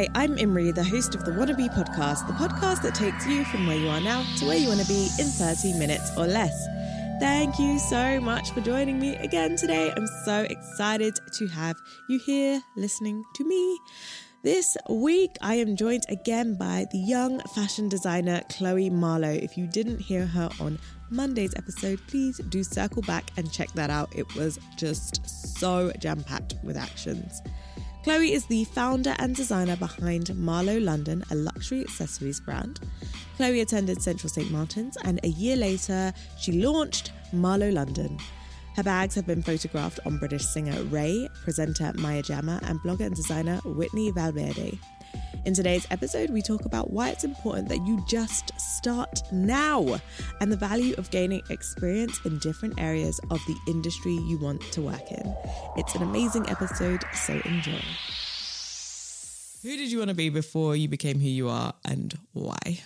Hi, 0.00 0.08
I'm 0.14 0.38
Imri, 0.38 0.70
the 0.70 0.82
host 0.82 1.14
of 1.14 1.26
the 1.26 1.30
Wannabe 1.30 1.68
podcast, 1.74 2.26
the 2.26 2.32
podcast 2.32 2.80
that 2.84 2.94
takes 2.94 3.26
you 3.26 3.44
from 3.44 3.66
where 3.66 3.76
you 3.76 3.86
are 3.90 4.00
now 4.00 4.24
to 4.38 4.46
where 4.46 4.56
you 4.56 4.68
want 4.68 4.80
to 4.80 4.88
be 4.88 5.10
in 5.18 5.26
30 5.26 5.74
minutes 5.74 6.10
or 6.16 6.26
less. 6.26 6.66
Thank 7.20 7.58
you 7.58 7.78
so 7.78 8.18
much 8.18 8.50
for 8.52 8.62
joining 8.62 8.98
me 8.98 9.16
again 9.16 9.56
today. 9.56 9.92
I'm 9.94 10.06
so 10.24 10.46
excited 10.48 11.20
to 11.34 11.46
have 11.48 11.76
you 12.08 12.18
here 12.18 12.62
listening 12.76 13.24
to 13.34 13.44
me. 13.44 13.78
This 14.42 14.74
week, 14.88 15.36
I 15.42 15.56
am 15.56 15.76
joined 15.76 16.06
again 16.08 16.54
by 16.54 16.86
the 16.92 16.98
young 16.98 17.40
fashion 17.54 17.90
designer 17.90 18.40
Chloe 18.48 18.88
Marlowe. 18.88 19.28
If 19.28 19.58
you 19.58 19.66
didn't 19.66 19.98
hear 19.98 20.24
her 20.24 20.48
on 20.60 20.78
Monday's 21.10 21.52
episode, 21.58 22.00
please 22.06 22.38
do 22.48 22.64
circle 22.64 23.02
back 23.02 23.32
and 23.36 23.52
check 23.52 23.70
that 23.74 23.90
out. 23.90 24.16
It 24.16 24.34
was 24.34 24.58
just 24.78 25.28
so 25.58 25.92
jam 25.98 26.24
packed 26.24 26.54
with 26.62 26.78
actions. 26.78 27.42
Chloe 28.02 28.32
is 28.32 28.46
the 28.46 28.64
founder 28.64 29.14
and 29.18 29.36
designer 29.36 29.76
behind 29.76 30.34
Marlow 30.34 30.78
London, 30.78 31.22
a 31.30 31.34
luxury 31.34 31.82
accessories 31.82 32.40
brand. 32.40 32.80
Chloe 33.36 33.60
attended 33.60 34.00
Central 34.00 34.30
St. 34.30 34.50
Martin's, 34.50 34.96
and 35.04 35.20
a 35.22 35.28
year 35.28 35.54
later, 35.54 36.10
she 36.38 36.52
launched 36.52 37.12
Marlow 37.34 37.68
London. 37.68 38.16
Her 38.74 38.82
bags 38.82 39.14
have 39.16 39.26
been 39.26 39.42
photographed 39.42 40.00
on 40.06 40.16
British 40.16 40.46
singer 40.46 40.82
Raye, 40.84 41.28
presenter 41.44 41.92
Maya 41.96 42.22
Jama, 42.22 42.58
and 42.62 42.80
blogger 42.80 43.04
and 43.04 43.14
designer 43.14 43.60
Whitney 43.66 44.10
Valverde. 44.12 44.78
In 45.46 45.54
today's 45.54 45.86
episode, 45.90 46.28
we 46.28 46.42
talk 46.42 46.66
about 46.66 46.90
why 46.90 47.08
it's 47.08 47.24
important 47.24 47.70
that 47.70 47.86
you 47.86 48.04
just 48.06 48.52
start 48.60 49.22
now 49.32 49.98
and 50.40 50.52
the 50.52 50.56
value 50.56 50.94
of 50.98 51.10
gaining 51.10 51.40
experience 51.48 52.20
in 52.26 52.38
different 52.40 52.78
areas 52.78 53.18
of 53.30 53.40
the 53.46 53.56
industry 53.66 54.12
you 54.12 54.38
want 54.38 54.60
to 54.72 54.82
work 54.82 55.10
in. 55.10 55.34
It's 55.76 55.94
an 55.94 56.02
amazing 56.02 56.46
episode, 56.50 57.02
so 57.14 57.40
enjoy. 57.46 57.80
Who 59.62 59.76
did 59.76 59.90
you 59.90 59.98
want 59.98 60.10
to 60.10 60.14
be 60.14 60.28
before 60.28 60.76
you 60.76 60.88
became 60.88 61.18
who 61.18 61.28
you 61.28 61.48
are 61.48 61.72
and 61.86 62.18
why? 62.34 62.80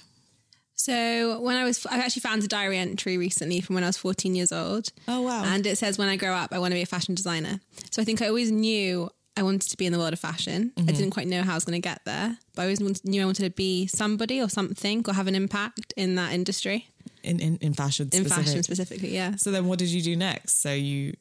So 0.77 1.41
when 1.41 1.57
I 1.57 1.65
was, 1.65 1.85
I 1.87 1.99
actually 1.99 2.21
found 2.21 2.45
a 2.45 2.49
diary 2.49 2.79
entry 2.79 3.19
recently 3.19 3.63
from 3.63 3.75
when 3.75 3.83
I 3.83 3.89
was 3.89 3.97
14 3.97 4.35
years 4.35 4.53
old. 4.53 4.91
Oh, 5.09 5.23
wow. 5.23 5.43
And 5.45 5.67
it 5.67 5.79
says, 5.79 5.99
when 5.99 6.09
I 6.09 6.17
grow 6.17 6.35
up, 6.35 6.53
I 6.53 6.59
want 6.61 6.73
to 6.73 6.77
be 6.77 6.83
a 6.83 6.87
fashion 6.87 7.15
designer. 7.15 7.61
So 7.91 8.01
I 8.01 8.05
think 8.05 8.23
I 8.23 8.29
always 8.29 8.53
knew 8.53 9.11
I 9.37 9.43
wanted 9.43 9.63
to 9.71 9.77
be 9.77 9.85
in 9.87 9.93
the 9.93 9.99
world 9.99 10.13
of 10.13 10.21
fashion. 10.21 10.73
I 10.79 10.83
didn't 10.83 11.11
quite 11.11 11.27
know 11.27 11.43
how 11.43 11.53
I 11.53 11.55
was 11.57 11.65
going 11.65 11.81
to 11.81 11.89
get 11.89 12.01
there, 12.05 12.39
but 12.55 12.63
I 12.63 12.65
always 12.67 12.81
wanted, 12.81 13.05
knew 13.05 13.21
I 13.23 13.25
wanted 13.25 13.43
to 13.45 13.51
be 13.51 13.87
somebody 13.89 14.41
or 14.41 14.49
something 14.49 15.05
or 15.09 15.15
have 15.15 15.27
an 15.27 15.35
impact 15.35 15.93
in 15.97 16.15
that 16.15 16.33
industry, 16.33 16.89
In 17.25 17.41
in, 17.41 17.57
in 17.61 17.75
fashion 17.75 18.11
in 18.13 18.25
specific. 18.25 18.45
fashion 18.45 18.63
specifically. 18.63 19.15
Yeah. 19.15 19.35
So 19.37 19.51
then 19.51 19.67
what 19.67 19.79
did 19.81 19.89
you 19.89 20.03
do 20.03 20.15
next? 20.15 20.61
So 20.63 20.73
you 20.73 21.15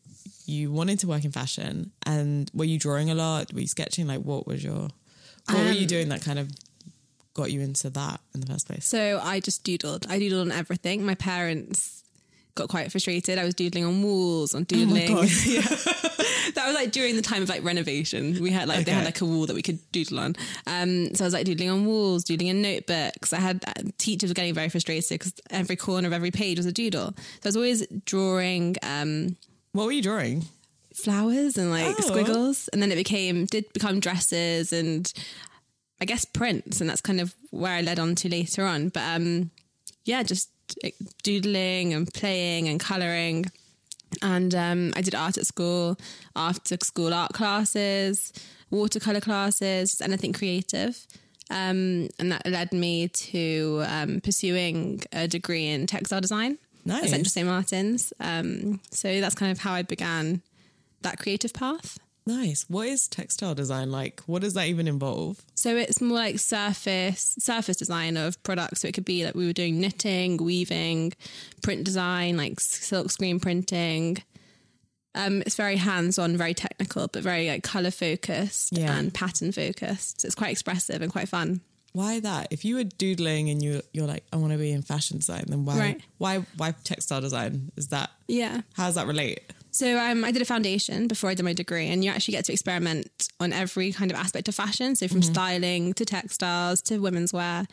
you 0.45 0.71
wanted 0.71 0.99
to 0.99 1.07
work 1.07 1.23
in 1.25 1.31
fashion 1.31 1.91
and 2.05 2.51
were 2.53 2.65
you 2.65 2.77
drawing 2.77 3.09
a 3.09 3.15
lot? 3.15 3.51
Were 3.53 3.61
you 3.61 3.67
sketching? 3.67 4.05
Like 4.07 4.21
what 4.21 4.45
was 4.45 4.63
your 4.63 4.89
what 5.49 5.57
were 5.57 5.71
you 5.71 5.81
Um, 5.81 5.87
doing 5.87 6.09
that 6.09 6.21
kind 6.21 6.37
of 6.37 6.49
got 7.33 7.51
you 7.51 7.61
into 7.61 7.89
that 7.89 8.19
in 8.35 8.41
the 8.41 8.47
first 8.47 8.67
place? 8.67 8.85
So 8.85 9.19
I 9.23 9.39
just 9.39 9.63
doodled. 9.63 10.05
I 10.07 10.19
doodled 10.19 10.41
on 10.41 10.51
everything. 10.51 11.03
My 11.05 11.15
parents 11.15 12.02
got 12.55 12.69
quite 12.69 12.91
frustrated. 12.91 13.37
I 13.39 13.43
was 13.45 13.53
doodling 13.55 13.85
on 13.85 14.03
walls, 14.03 14.53
on 14.55 14.63
doodling. 14.63 15.17
Yeah, 15.45 15.61
that 16.55 16.63
was 16.67 16.75
like 16.75 16.91
during 16.91 17.15
the 17.15 17.21
time 17.21 17.41
of 17.41 17.49
like 17.49 17.63
renovation. 17.63 18.41
We 18.41 18.51
had 18.51 18.67
like 18.67 18.85
they 18.85 18.91
had 18.91 19.05
like 19.05 19.21
a 19.21 19.25
wall 19.25 19.45
that 19.47 19.55
we 19.55 19.61
could 19.61 19.79
doodle 19.91 20.19
on. 20.19 20.35
Um, 20.67 21.13
so 21.15 21.23
I 21.23 21.27
was 21.27 21.33
like 21.33 21.45
doodling 21.45 21.69
on 21.69 21.85
walls, 21.85 22.23
doodling 22.23 22.47
in 22.49 22.61
notebooks. 22.61 23.33
I 23.33 23.39
had 23.39 23.63
uh, 23.67 23.73
teachers 23.97 24.29
were 24.29 24.33
getting 24.35 24.53
very 24.53 24.69
frustrated 24.69 25.09
because 25.09 25.33
every 25.49 25.75
corner 25.75 26.07
of 26.07 26.13
every 26.13 26.31
page 26.31 26.57
was 26.57 26.65
a 26.65 26.71
doodle. 26.71 27.13
So 27.17 27.45
I 27.45 27.47
was 27.47 27.55
always 27.55 27.87
drawing 28.05 28.75
um, 28.83 29.35
What 29.71 29.85
were 29.85 29.91
you 29.91 30.01
drawing? 30.01 30.45
flowers 30.93 31.57
and 31.57 31.71
like 31.71 31.95
Oh. 31.99 32.01
squiggles, 32.03 32.67
and 32.71 32.81
then 32.81 32.91
it 32.91 32.95
became 32.95 33.45
did 33.47 33.71
become 33.73 33.99
dresses 33.99 34.71
and 34.71 35.11
I 36.01 36.05
guess 36.05 36.23
prints, 36.25 36.81
and 36.81 36.89
that's 36.89 37.01
kind 37.01 37.19
of 37.21 37.33
where 37.49 37.71
I 37.73 37.81
led 37.81 37.97
on 37.99 38.13
to 38.15 38.29
later 38.29 38.63
on. 38.65 38.89
But 38.89 39.01
um, 39.03 39.49
yeah, 40.05 40.21
just 40.23 40.49
doodling 41.23 41.93
and 41.93 42.11
playing 42.13 42.67
and 42.67 42.79
colouring. 42.79 43.45
And 44.21 44.53
um, 44.53 44.93
I 44.95 45.01
did 45.01 45.15
art 45.15 45.37
at 45.37 45.47
school, 45.47 45.97
after 46.35 46.77
school 46.83 47.13
art 47.13 47.33
classes, 47.33 48.31
watercolor 48.69 49.21
classes, 49.21 50.01
anything 50.01 50.33
creative. 50.33 51.05
Um, 51.49 52.09
and 52.19 52.31
that 52.31 52.45
led 52.45 52.73
me 52.73 53.07
to 53.09 53.83
um, 53.87 54.21
pursuing 54.21 55.03
a 55.11 55.27
degree 55.27 55.67
in 55.67 55.87
textile 55.87 56.21
design 56.21 56.57
Nice. 56.85 57.03
at 57.03 57.09
Central 57.09 57.29
St. 57.29 57.47
Martin's. 57.47 58.13
Um, 58.19 58.79
so 58.91 59.19
that's 59.19 59.35
kind 59.35 59.51
of 59.51 59.59
how 59.59 59.73
I 59.73 59.81
began 59.81 60.41
that 61.01 61.19
creative 61.19 61.53
path. 61.53 61.99
Nice. 62.25 62.65
What 62.69 62.87
is 62.87 63.07
textile 63.07 63.53
design 63.53 63.91
like? 63.91 64.21
What 64.27 64.41
does 64.43 64.53
that 64.53 64.67
even 64.67 64.87
involve? 64.87 65.41
So 65.55 65.75
it's 65.75 65.99
more 65.99 66.17
like 66.17 66.39
surface 66.39 67.35
surface 67.39 67.75
design 67.77 68.15
of 68.15 68.41
products. 68.43 68.81
So 68.81 68.87
it 68.87 68.93
could 68.93 69.03
be 69.05 69.25
like 69.25 69.35
we 69.35 69.45
were 69.45 69.53
doing 69.53 69.79
knitting, 69.81 70.37
weaving, 70.37 71.13
print 71.61 71.83
design, 71.83 72.37
like 72.37 72.59
silk 72.59 73.11
screen 73.11 73.39
printing. 73.39 74.17
Um, 75.15 75.41
it's 75.41 75.55
very 75.55 75.75
hands 75.75 76.17
on, 76.17 76.37
very 76.37 76.53
technical, 76.53 77.07
but 77.07 77.21
very 77.23 77.47
like 77.49 77.61
color 77.63 77.91
focused 77.91 78.75
Yeah. 78.75 78.97
and 78.97 79.13
pattern 79.13 79.51
focused. 79.51 80.21
So 80.21 80.25
it's 80.25 80.35
quite 80.35 80.51
expressive 80.51 81.01
and 81.01 81.11
quite 81.11 81.29
fun. 81.29 81.61
Why 81.91 82.19
that? 82.21 82.47
If 82.49 82.65
you 82.65 82.75
were 82.75 82.85
doodling 82.85 83.49
and 83.49 83.61
you 83.61 83.81
you're 83.91 84.07
like, 84.07 84.23
I 84.33 84.37
want 84.37 84.53
to 84.53 84.57
be 84.57 84.71
in 84.71 84.81
fashion 84.81 85.17
design, 85.17 85.43
then 85.47 85.65
why 85.65 85.77
Right. 85.77 86.01
why 86.19 86.37
why 86.57 86.73
textile 86.85 87.21
design? 87.21 87.71
Is 87.75 87.89
that 87.89 88.11
Yeah. 88.27 88.61
how 88.73 88.85
does 88.87 88.95
that 88.95 89.07
relate? 89.07 89.41
So 89.73 89.97
um, 89.97 90.23
I 90.23 90.31
did 90.31 90.41
a 90.41 90.45
foundation 90.45 91.07
before 91.07 91.31
I 91.31 91.33
did 91.33 91.43
my 91.43 91.53
degree, 91.53 91.89
and 91.89 92.03
you 92.03 92.11
actually 92.11 92.33
get 92.33 92.45
to 92.45 92.53
experiment 92.53 93.27
on 93.39 93.51
every 93.51 93.91
kind 93.91 94.11
of 94.11 94.17
aspect 94.17 94.47
of 94.47 94.55
fashion. 94.55 94.95
So 94.95 95.07
from 95.07 95.23
styling 95.23 95.93
to 95.95 96.05
textiles 96.05 96.81
to 96.83 96.99
women's 96.99 97.33
wear. 97.33 97.65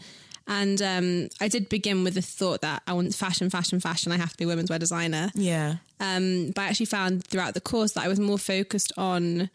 And 0.48 0.80
um, 0.82 1.28
I 1.40 1.48
did 1.48 1.68
begin 1.68 2.02
with 2.02 2.14
the 2.14 2.22
thought 2.22 2.62
that 2.62 2.82
I 2.86 2.94
want 2.94 3.14
fashion, 3.14 3.50
fashion, 3.50 3.80
fashion. 3.80 4.12
I 4.12 4.16
have 4.16 4.32
to 4.32 4.38
be 4.38 4.44
a 4.44 4.46
women's 4.46 4.70
wear 4.70 4.78
designer. 4.78 5.30
Yeah. 5.34 5.76
Um, 6.00 6.52
but 6.54 6.62
I 6.62 6.68
actually 6.68 6.86
found 6.86 7.24
throughout 7.24 7.54
the 7.54 7.60
course 7.60 7.92
that 7.92 8.04
I 8.04 8.08
was 8.08 8.18
more 8.18 8.38
focused 8.38 8.92
on 8.96 9.50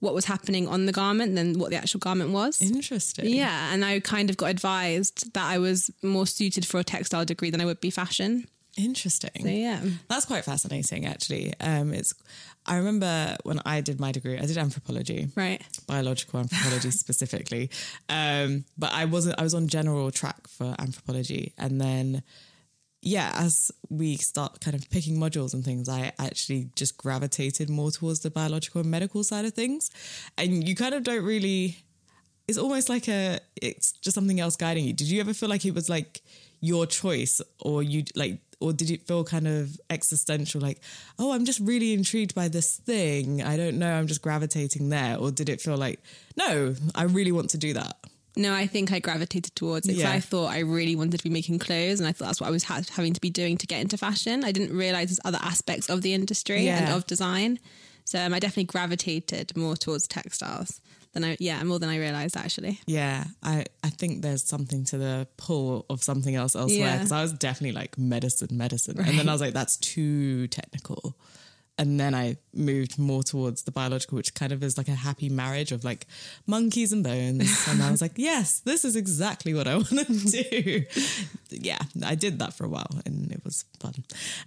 what 0.00 0.14
was 0.14 0.26
happening 0.26 0.68
on 0.68 0.86
the 0.86 0.92
garment 0.92 1.34
than 1.34 1.58
what 1.58 1.70
the 1.70 1.76
actual 1.76 2.00
garment 2.00 2.30
was. 2.30 2.60
Interesting. 2.60 3.26
Yeah, 3.26 3.72
and 3.72 3.84
I 3.84 4.00
kind 4.00 4.28
of 4.28 4.36
got 4.36 4.50
advised 4.50 5.32
that 5.32 5.44
I 5.44 5.58
was 5.58 5.90
more 6.02 6.26
suited 6.26 6.66
for 6.66 6.78
a 6.78 6.84
textile 6.84 7.24
degree 7.24 7.50
than 7.50 7.60
I 7.60 7.64
would 7.64 7.80
be 7.80 7.90
fashion. 7.90 8.46
Interesting. 8.76 9.30
So 9.42 9.48
yeah. 9.48 9.80
That's 10.08 10.24
quite 10.26 10.44
fascinating, 10.44 11.06
actually. 11.06 11.54
Um, 11.60 11.92
it's. 11.92 12.14
I 12.66 12.76
remember 12.76 13.36
when 13.44 13.60
I 13.66 13.82
did 13.82 14.00
my 14.00 14.10
degree, 14.10 14.38
I 14.38 14.46
did 14.46 14.56
anthropology, 14.56 15.28
Right. 15.36 15.62
biological 15.86 16.40
anthropology 16.40 16.90
specifically. 17.04 17.70
Um, 18.08 18.64
but 18.78 18.92
I 18.92 19.04
wasn't. 19.04 19.38
I 19.38 19.42
was 19.42 19.54
on 19.54 19.68
general 19.68 20.10
track 20.10 20.48
for 20.48 20.74
anthropology, 20.78 21.52
and 21.58 21.80
then, 21.80 22.22
yeah, 23.02 23.32
as 23.34 23.70
we 23.90 24.16
start 24.16 24.60
kind 24.60 24.74
of 24.74 24.88
picking 24.90 25.18
modules 25.18 25.52
and 25.54 25.62
things, 25.64 25.88
I 25.88 26.12
actually 26.18 26.70
just 26.74 26.96
gravitated 26.96 27.68
more 27.68 27.90
towards 27.90 28.20
the 28.20 28.30
biological 28.30 28.80
and 28.80 28.90
medical 28.90 29.22
side 29.22 29.44
of 29.44 29.52
things, 29.52 29.90
and 30.38 30.66
you 30.66 30.74
kind 30.74 30.94
of 30.94 31.04
don't 31.04 31.24
really. 31.24 31.78
It's 32.48 32.58
almost 32.58 32.88
like 32.88 33.08
a. 33.08 33.38
It's 33.56 33.92
just 33.92 34.14
something 34.14 34.40
else 34.40 34.56
guiding 34.56 34.84
you. 34.84 34.92
Did 34.94 35.08
you 35.08 35.20
ever 35.20 35.32
feel 35.34 35.48
like 35.48 35.64
it 35.64 35.74
was 35.74 35.88
like? 35.88 36.22
your 36.60 36.86
choice 36.86 37.42
or 37.60 37.82
you 37.82 38.02
like 38.16 38.38
or 38.60 38.72
did 38.72 38.90
it 38.90 39.06
feel 39.06 39.24
kind 39.24 39.46
of 39.48 39.80
existential 39.90 40.60
like 40.60 40.80
oh 41.18 41.32
i'm 41.32 41.44
just 41.44 41.60
really 41.60 41.92
intrigued 41.92 42.34
by 42.34 42.48
this 42.48 42.76
thing. 42.76 43.42
I 43.42 43.56
don't 43.56 43.78
know. 43.78 43.92
I'm 43.92 44.06
just 44.06 44.22
gravitating 44.22 44.88
there. 44.88 45.16
Or 45.16 45.30
did 45.30 45.48
it 45.48 45.60
feel 45.60 45.76
like 45.76 46.00
no 46.36 46.74
i 46.94 47.04
really 47.04 47.32
want 47.32 47.50
to 47.50 47.58
do 47.58 47.72
that? 47.74 47.96
No, 48.36 48.52
I 48.52 48.66
think 48.66 48.90
I 48.90 48.98
gravitated 48.98 49.54
towards 49.54 49.86
it 49.86 49.90
because 49.92 50.02
Yeah. 50.02 50.10
I 50.12 50.18
thought 50.18 50.50
I 50.50 50.58
really 50.58 50.96
wanted 50.96 51.18
to 51.18 51.22
be 51.24 51.30
making 51.30 51.60
clothes, 51.60 52.00
and 52.00 52.08
I 52.08 52.12
thought 52.12 52.26
that's 52.26 52.40
what 52.40 52.48
I 52.48 52.50
was 52.50 52.64
ha- 52.64 52.82
having 52.90 53.12
to 53.12 53.20
be 53.20 53.30
doing 53.30 53.56
to 53.58 53.66
get 53.66 53.80
into 53.80 53.96
fashion. 53.96 54.42
I 54.44 54.50
didn't 54.50 54.76
realize 54.76 55.08
there's 55.10 55.20
other 55.24 55.38
aspects 55.40 55.88
of 55.88 56.02
the 56.02 56.14
industry 56.14 56.68
and 56.68 56.92
of 56.92 57.06
design, 57.06 57.60
so 58.04 58.18
um, 58.18 58.34
I 58.34 58.40
definitely 58.40 58.64
gravitated 58.64 59.56
more 59.56 59.76
towards 59.76 60.08
textiles 60.08 60.80
than 61.14 61.24
I 61.24 61.36
yeah 61.40 61.62
more 61.64 61.78
than 61.78 61.88
I 61.90 61.98
realized 61.98 62.36
actually. 62.36 62.80
yeah 62.86 63.24
i 63.42 63.64
i 63.82 63.90
think 63.90 64.22
there's 64.22 64.44
something 64.44 64.84
to 64.84 64.98
the 64.98 65.26
pull 65.36 65.86
of 65.88 66.02
something 66.02 66.34
else 66.34 66.54
elsewhere 66.56 66.78
Yeah. 66.88 66.96
because 66.98 67.12
i 67.12 67.22
was 67.22 67.32
definitely 67.32 67.72
like 67.82 67.96
medicine 67.98 68.48
medicine 68.52 68.98
and 68.98 69.18
then 69.18 69.28
i 69.28 69.32
was 69.32 69.40
like 69.40 69.54
that's 69.54 69.76
too 69.78 70.46
technical 70.48 71.16
and 71.76 71.98
then 71.98 72.14
I 72.14 72.36
moved 72.52 73.00
more 73.00 73.24
towards 73.24 73.64
the 73.64 73.72
biological, 73.72 74.14
which 74.14 74.32
kind 74.36 74.52
of 74.52 74.62
is 74.62 74.78
like 74.78 74.86
a 74.86 74.94
happy 74.94 75.28
marriage 75.28 75.72
of 75.72 75.82
like 75.82 76.06
monkeys 76.46 76.92
and 76.92 77.02
bones. 77.02 77.50
And 77.68 77.82
I 77.82 77.90
was 77.90 78.00
like, 78.00 78.12
yes, 78.30 78.60
this 78.60 78.84
is 78.84 78.94
exactly 78.94 79.54
what 79.54 79.66
I 79.66 79.74
want 79.78 79.88
to 79.88 80.04
do. 80.50 80.84
yeah, 81.50 81.80
I 82.04 82.14
did 82.14 82.38
that 82.38 82.54
for 82.54 82.64
a 82.64 82.68
while 82.68 82.94
and 83.04 83.32
it 83.32 83.42
was 83.44 83.64
fun. 83.80 83.94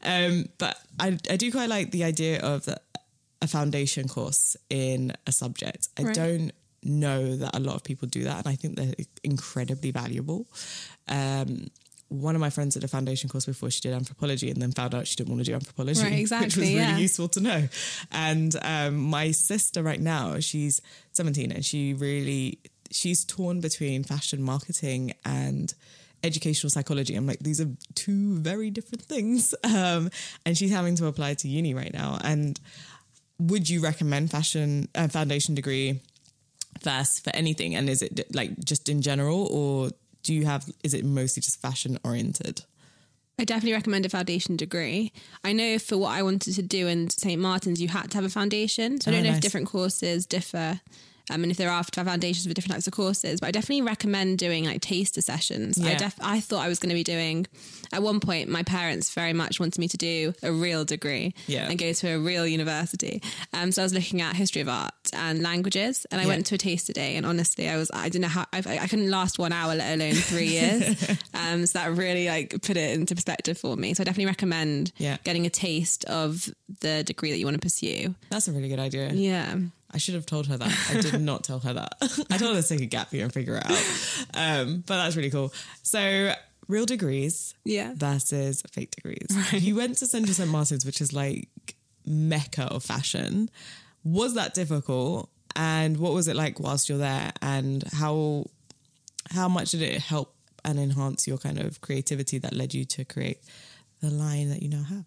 Um, 0.03 0.45
but 0.57 0.77
I, 1.01 1.17
I 1.29 1.35
do 1.35 1.51
quite 1.51 1.67
like 1.67 1.91
the 1.91 2.05
idea 2.05 2.39
of 2.39 2.63
the, 2.63 2.79
a 3.41 3.47
foundation 3.47 4.07
course 4.07 4.55
in 4.69 5.13
a 5.25 5.31
subject. 5.31 5.89
I 5.97 6.03
Right. 6.03 6.15
don't 6.15 6.51
know 6.83 7.35
that 7.35 7.55
a 7.55 7.59
lot 7.59 7.75
of 7.75 7.83
people 7.83 8.07
do 8.07 8.23
that. 8.23 8.37
And 8.39 8.47
I 8.47 8.55
think 8.55 8.75
they're 8.77 8.93
incredibly 9.23 9.91
valuable. 9.91 10.47
Um, 11.07 11.67
one 12.09 12.35
of 12.35 12.39
my 12.41 12.49
friends 12.49 12.75
did 12.75 12.83
a 12.85 12.87
foundation 12.87 13.29
course 13.29 13.45
before 13.45 13.69
she 13.69 13.81
did 13.81 13.93
anthropology 13.93 14.49
and 14.49 14.61
then 14.61 14.71
found 14.71 14.95
out 14.95 15.05
she 15.07 15.15
didn't 15.17 15.29
want 15.29 15.41
to 15.43 15.51
do 15.51 15.53
anthropology, 15.55 16.01
Right, 16.01 16.11
which 16.21 16.21
was 16.21 16.31
exactly, 16.31 16.61
really 16.69 16.75
yeah. 16.75 16.97
useful 16.97 17.27
to 17.29 17.39
know. 17.41 17.67
And 18.11 18.55
um, 18.61 18.95
my 18.97 19.31
sister 19.31 19.83
right 19.83 19.99
now, 19.99 20.39
she's 20.39 20.81
17 21.13 21.51
and 21.51 21.65
she 21.65 21.93
really, 21.93 22.59
she's 22.91 23.25
torn 23.25 23.59
between 23.59 24.03
fashion 24.05 24.41
marketing 24.41 25.13
and 25.25 25.73
educational 26.23 26.69
psychology. 26.69 27.13
I'm 27.15 27.27
like, 27.27 27.39
these 27.39 27.59
are 27.59 27.69
two 27.95 28.37
very 28.37 28.69
different 28.71 29.01
things. 29.03 29.53
Um, 29.65 30.09
and 30.45 30.57
she's 30.57 30.71
having 30.71 30.95
to 30.95 31.07
apply 31.07 31.33
to 31.35 31.47
uni 31.49 31.73
right 31.73 31.93
now. 31.93 32.19
And 32.23 32.57
would 33.39 33.69
you 33.69 33.81
recommend 33.81 34.31
fashion 34.31 34.87
uh, 34.95 35.07
foundation 35.07 35.55
degree 35.55 36.01
first 36.81 37.23
for 37.23 37.35
anything? 37.35 37.75
And 37.75 37.89
is 37.89 38.01
it 38.01 38.33
like 38.35 38.57
just 38.63 38.89
in 38.89 39.01
general 39.01 39.47
or 39.47 39.89
do 40.23 40.33
you 40.33 40.45
have, 40.45 40.69
is 40.83 40.93
it 40.93 41.05
mostly 41.05 41.41
just 41.41 41.61
fashion 41.61 41.99
oriented? 42.03 42.63
I 43.39 43.43
definitely 43.43 43.73
recommend 43.73 44.05
a 44.05 44.09
foundation 44.09 44.55
degree. 44.57 45.11
I 45.43 45.53
know 45.53 45.77
for 45.77 45.97
what 45.97 46.11
I 46.11 46.23
wanted 46.23 46.55
to 46.55 46.61
do 46.63 46.87
in 46.87 47.09
St. 47.11 47.39
Martin's, 47.39 47.79
you 47.79 47.87
had 47.87 48.09
to 48.11 48.17
have 48.17 48.25
a 48.25 48.29
foundation. 48.29 48.99
So 48.99 49.11
I 49.11 49.13
Oh, 49.13 49.17
don't 49.17 49.23
know 49.25 49.29
nice. 49.29 49.37
if 49.37 49.43
different 49.43 49.67
courses 49.67 50.25
differ. 50.25 50.81
Um, 51.29 51.43
and 51.43 51.51
if 51.51 51.57
there 51.57 51.69
are 51.69 51.83
foundations 51.83 52.47
for 52.47 52.53
different 52.53 52.73
types 52.73 52.87
of 52.87 52.93
courses, 52.93 53.39
but 53.39 53.47
I 53.47 53.51
definitely 53.51 53.81
recommend 53.81 54.37
doing 54.37 54.65
like 54.65 54.81
taster 54.81 55.21
sessions. 55.21 55.77
I 55.83 55.95
def- 55.95 56.19
I 56.21 56.39
thought 56.39 56.63
I 56.63 56.67
was 56.69 56.79
going 56.79 56.89
to 56.89 56.95
be 56.95 57.03
doing. 57.03 57.47
At 57.91 58.01
one 58.03 58.19
point, 58.19 58.49
my 58.49 58.63
parents 58.63 59.13
very 59.13 59.33
much 59.33 59.59
wanted 59.59 59.79
me 59.79 59.87
to 59.89 59.97
do 59.97 60.33
a 60.43 60.51
real 60.51 60.85
degree 60.85 61.33
Yeah. 61.47 61.69
and 61.69 61.77
go 61.79 61.93
to 61.93 62.07
a 62.15 62.19
real 62.19 62.45
university. 62.47 63.21
Um, 63.53 63.71
so 63.71 63.81
I 63.81 63.85
was 63.85 63.93
looking 63.93 64.21
at 64.21 64.35
history 64.35 64.61
of 64.61 64.69
art 64.69 64.93
and 65.13 65.41
languages, 65.41 66.05
and 66.11 66.19
I 66.19 66.23
Yeah. 66.23 66.29
went 66.29 66.45
to 66.47 66.55
a 66.55 66.57
taster 66.57 66.93
day. 66.93 67.15
And 67.15 67.25
honestly, 67.25 67.67
I 67.69 67.77
was 67.77 67.89
I 67.93 68.09
didn't 68.09 68.21
know 68.23 68.27
how 68.29 68.45
I, 68.53 68.59
I 68.81 68.87
couldn't 68.87 69.09
last 69.09 69.39
one 69.39 69.51
hour, 69.53 69.75
let 69.75 69.93
alone 69.95 70.13
three 70.15 70.47
years. 70.47 71.09
um, 71.33 71.65
so 71.65 71.79
that 71.79 71.91
really 71.95 72.27
like 72.27 72.61
put 72.61 72.77
it 72.77 72.97
into 72.97 73.15
perspective 73.15 73.57
for 73.57 73.75
me. 73.75 73.93
So 73.93 74.01
I 74.01 74.05
definitely 74.05 74.27
recommend 74.27 74.91
Yeah. 74.97 75.17
getting 75.23 75.45
a 75.45 75.49
taste 75.49 76.05
of 76.05 76.49
the 76.81 77.03
degree 77.03 77.31
that 77.31 77.37
you 77.37 77.45
want 77.45 77.55
to 77.55 77.61
pursue. 77.65 78.15
That's 78.29 78.47
a 78.47 78.51
really 78.51 78.69
good 78.69 78.79
idea. 78.79 79.11
Yeah. 79.13 79.55
I 79.91 79.97
should 79.99 80.15
have 80.15 80.25
told 80.25 80.47
her 80.47 80.57
that. 80.57 80.77
I 80.89 80.99
did 81.01 81.21
not 81.21 81.43
tell 81.43 81.59
her 81.59 81.73
that. 81.73 81.95
I 82.29 82.37
told 82.37 82.55
her 82.55 82.61
to 82.61 82.67
take 82.67 82.81
a 82.81 82.85
gap 82.85 83.13
year 83.13 83.23
and 83.23 83.33
figure 83.33 83.55
it 83.55 83.65
out. 83.65 84.27
Um, 84.33 84.83
but 84.85 84.97
that's 85.03 85.15
really 85.15 85.29
cool. 85.31 85.53
So, 85.83 86.33
real 86.67 86.85
degrees 86.85 87.53
Yeah. 87.63 87.93
versus 87.95 88.61
fake 88.71 88.91
degrees. 88.91 89.27
You 89.53 89.75
went 89.75 89.97
to 89.99 90.07
Central 90.07 90.33
St. 90.33 90.49
Martin's, 90.49 90.85
which 90.85 90.99
is 90.99 91.13
like 91.13 91.47
mecca 92.05 92.63
of 92.63 92.83
fashion. 92.83 93.49
Was 94.03 94.33
that 94.35 94.53
difficult? 94.53 95.29
And 95.55 95.97
what 95.97 96.13
was 96.13 96.27
it 96.27 96.35
like 96.35 96.59
whilst 96.59 96.89
you're 96.89 96.97
there? 96.97 97.31
And 97.41 97.83
how 97.93 98.45
how 99.31 99.47
much 99.49 99.71
did 99.71 99.81
it 99.81 100.01
help 100.01 100.33
and 100.63 100.79
enhance 100.79 101.27
your 101.27 101.37
kind 101.37 101.59
of 101.59 101.79
creativity 101.81 102.37
that 102.39 102.53
led 102.53 102.73
you 102.73 102.85
to 102.85 103.03
create 103.05 103.39
the 104.01 104.09
line 104.09 104.49
that 104.49 104.61
you 104.61 104.69
now 104.69 104.83
have? 104.83 105.05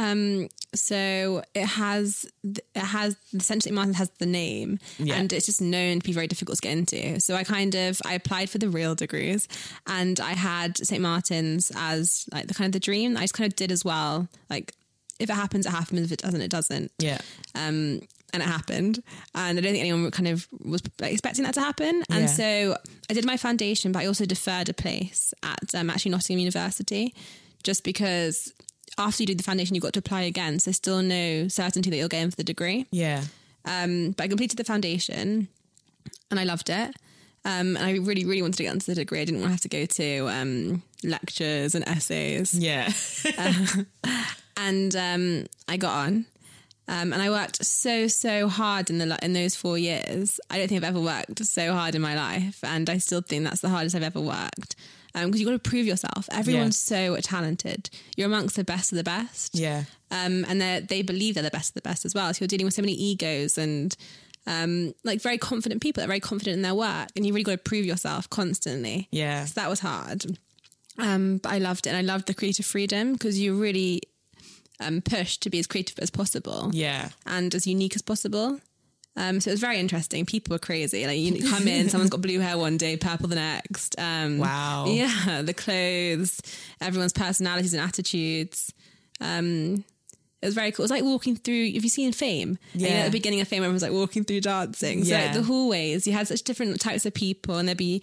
Um, 0.00 0.48
so 0.74 1.42
it 1.54 1.66
has 1.66 2.26
it 2.44 2.62
has 2.96 3.16
essentially 3.34 3.74
Martin 3.74 3.94
has 3.94 4.08
the 4.18 4.26
name, 4.26 4.78
Yeah. 4.98 5.16
and 5.16 5.32
it's 5.32 5.46
just 5.46 5.60
known 5.60 6.00
to 6.00 6.06
be 6.06 6.12
very 6.12 6.28
difficult 6.28 6.56
to 6.58 6.62
get 6.62 6.72
into. 6.78 7.20
So 7.20 7.34
I 7.34 7.44
kind 7.44 7.74
of 7.74 8.00
I 8.04 8.14
applied 8.14 8.48
for 8.50 8.58
the 8.58 8.68
real 8.68 8.94
degrees, 8.94 9.48
and 9.86 10.20
I 10.20 10.32
had 10.34 10.78
St 10.78 11.02
Martin's 11.02 11.72
as 11.76 12.24
like 12.32 12.46
the 12.46 12.54
kind 12.54 12.66
of 12.68 12.72
the 12.72 12.80
dream. 12.80 13.16
I 13.16 13.22
just 13.22 13.34
kind 13.34 13.50
of 13.50 13.56
did 13.56 13.72
as 13.72 13.84
well. 13.84 14.28
Like 14.48 14.72
if 15.18 15.28
it 15.28 15.34
happens, 15.34 15.66
it 15.66 15.70
happens. 15.70 16.00
If 16.06 16.12
it 16.12 16.22
doesn't, 16.22 16.40
it 16.40 16.50
doesn't. 16.50 16.92
Yeah. 16.98 17.18
um, 17.54 18.00
and 18.32 18.44
it 18.44 18.48
happened. 18.48 19.02
And 19.34 19.58
I 19.58 19.60
don't 19.60 19.72
think 19.72 19.80
anyone 19.84 20.08
kind 20.12 20.28
of 20.28 20.46
was 20.64 20.82
expecting 21.02 21.44
that 21.46 21.54
to 21.54 21.60
happen. 21.60 22.04
And 22.10 22.20
Yeah. 22.20 22.26
so 22.26 22.76
I 23.10 23.14
did 23.14 23.24
my 23.26 23.36
foundation, 23.36 23.90
but 23.90 24.02
I 24.02 24.06
also 24.06 24.24
deferred 24.24 24.68
a 24.68 24.72
place 24.72 25.34
at 25.42 25.74
um, 25.74 25.90
actually 25.90 26.12
Nottingham 26.12 26.38
University, 26.38 27.12
just 27.64 27.82
because 27.82 28.52
after 29.00 29.22
you 29.22 29.26
do 29.26 29.34
the 29.34 29.42
foundation, 29.42 29.74
you've 29.74 29.82
got 29.82 29.94
to 29.94 29.98
apply 29.98 30.22
again. 30.22 30.58
So 30.58 30.70
there's 30.70 30.76
still 30.76 31.02
no 31.02 31.48
certainty 31.48 31.90
that 31.90 31.96
you'll 31.96 32.08
get 32.08 32.22
in 32.22 32.30
for 32.30 32.36
the 32.36 32.44
degree. 32.44 32.86
Yeah. 32.92 33.24
Um, 33.64 34.12
but 34.12 34.24
I 34.24 34.28
completed 34.28 34.56
the 34.56 34.64
foundation, 34.64 35.48
and 36.30 36.38
I 36.40 36.44
loved 36.44 36.70
it. 36.70 36.94
Um, 37.44 37.76
and 37.76 37.78
I 37.78 37.92
really, 37.92 38.24
really 38.24 38.42
wanted 38.42 38.58
to 38.58 38.62
get 38.64 38.72
into 38.74 38.86
the 38.86 38.94
degree. 38.94 39.20
I 39.20 39.24
didn't 39.24 39.40
want 39.40 39.48
to 39.48 39.54
have 39.54 39.60
to 39.62 39.68
go 39.68 39.86
to 39.86 40.28
um, 40.28 40.82
lectures 41.02 41.74
and 41.74 41.88
essays 41.88 42.54
Yeah. 42.54 42.92
and 44.56 44.94
um, 44.94 45.46
I 45.68 45.76
got 45.76 45.92
on. 46.06 46.26
Um, 46.88 47.12
and 47.12 47.22
I 47.22 47.30
worked 47.30 47.64
so 47.64 48.08
so 48.08 48.48
hard 48.48 48.90
in 48.90 48.98
the 48.98 49.16
in 49.22 49.32
those 49.32 49.54
four 49.54 49.78
years. 49.78 50.40
I 50.50 50.58
don't 50.58 50.66
think 50.68 50.82
I've 50.82 50.88
ever 50.90 51.00
worked 51.00 51.44
so 51.44 51.72
hard 51.72 51.94
in 51.94 52.02
my 52.02 52.16
life, 52.16 52.58
and 52.64 52.90
I 52.90 52.98
still 52.98 53.20
think 53.20 53.44
that's 53.44 53.60
the 53.60 53.68
hardest 53.68 53.94
I've 53.94 54.02
ever 54.02 54.20
worked. 54.20 54.74
Because 55.12 55.40
you've 55.40 55.48
got 55.48 55.62
to 55.62 55.70
prove 55.70 55.86
yourself. 55.86 56.28
Everyone's 56.32 56.78
so 56.78 57.16
talented. 57.16 57.90
You're 58.16 58.26
amongst 58.28 58.56
the 58.56 58.64
best 58.64 58.92
of 58.92 58.96
the 58.96 59.04
best. 59.04 59.54
Yeah. 59.54 59.84
Um, 60.10 60.44
and 60.48 60.60
they 60.60 60.80
they 60.88 61.02
believe 61.02 61.34
they're 61.34 61.42
the 61.42 61.50
best 61.50 61.70
of 61.70 61.74
the 61.74 61.82
best 61.88 62.04
as 62.04 62.14
well. 62.14 62.32
So 62.32 62.42
you're 62.42 62.48
dealing 62.48 62.66
with 62.66 62.74
so 62.74 62.82
many 62.82 62.94
egos 62.94 63.58
and 63.58 63.96
um, 64.46 64.94
like 65.04 65.20
very 65.20 65.38
confident 65.38 65.82
people 65.82 66.00
that 66.00 66.06
are 66.06 66.08
very 66.08 66.20
confident 66.20 66.56
in 66.56 66.62
their 66.62 66.74
work, 66.74 67.08
and 67.14 67.26
you 67.26 67.32
really 67.32 67.44
got 67.44 67.52
to 67.52 67.58
prove 67.58 67.84
yourself 67.84 68.28
constantly. 68.30 69.08
Yeah. 69.10 69.44
So 69.44 69.60
that 69.60 69.68
was 69.68 69.80
hard. 69.80 70.24
Um, 70.98 71.38
but 71.42 71.52
I 71.52 71.58
loved 71.58 71.86
it. 71.86 71.90
And 71.90 71.96
I 71.98 72.02
loved 72.02 72.26
the 72.26 72.34
creative 72.34 72.66
freedom 72.66 73.12
because 73.14 73.38
you 73.38 73.54
really 73.60 74.02
um, 74.80 75.00
pushed 75.02 75.42
to 75.42 75.50
be 75.50 75.58
as 75.58 75.66
creative 75.66 75.98
as 75.98 76.10
possible 76.10 76.70
Yeah. 76.72 77.10
and 77.26 77.54
as 77.54 77.66
unique 77.66 77.94
as 77.94 78.02
possible. 78.02 78.60
Um, 79.16 79.40
so 79.40 79.50
it 79.50 79.54
was 79.54 79.60
very 79.60 79.78
interesting. 79.78 80.24
People 80.24 80.54
were 80.54 80.58
crazy. 80.60 81.06
Like 81.06 81.18
you 81.18 81.48
come 81.50 81.66
in, 81.68 81.88
someone's 81.90 82.10
got 82.10 82.22
blue 82.22 82.38
hair 82.38 82.56
one 82.56 82.76
day, 82.76 82.96
purple 82.96 83.28
the 83.28 83.34
next. 83.34 83.94
Um, 83.98 84.38
Wow. 84.38 84.86
Yeah, 84.88 85.42
the 85.42 85.52
clothes, 85.54 86.40
everyone's 86.80 87.12
personalities 87.12 87.74
and 87.74 87.82
attitudes. 87.82 88.72
Um, 89.20 89.84
it 90.40 90.46
was 90.46 90.54
very 90.54 90.72
cool. 90.72 90.84
It 90.84 90.84
was 90.84 90.90
like 90.90 91.02
walking 91.04 91.36
through. 91.36 91.72
Have 91.72 91.82
you 91.82 91.90
seen 91.90 92.12
Fame? 92.12 92.58
And, 92.72 92.80
you 92.82 92.88
know, 92.88 92.94
Yeah. 92.94 93.00
at 93.00 93.04
the 93.06 93.10
beginning 93.10 93.40
of 93.42 93.48
Fame, 93.48 93.58
everyone 93.58 93.74
was 93.74 93.82
like 93.82 93.92
walking 93.92 94.24
through 94.24 94.40
dancing. 94.40 95.04
So 95.04 95.10
Yeah. 95.10 95.32
the 95.34 95.42
hallways, 95.42 96.06
you 96.06 96.12
had 96.14 96.28
such 96.28 96.42
different 96.42 96.80
types 96.80 97.04
of 97.04 97.12
people, 97.12 97.58
and 97.58 97.68
there'd 97.68 97.76
be 97.76 98.02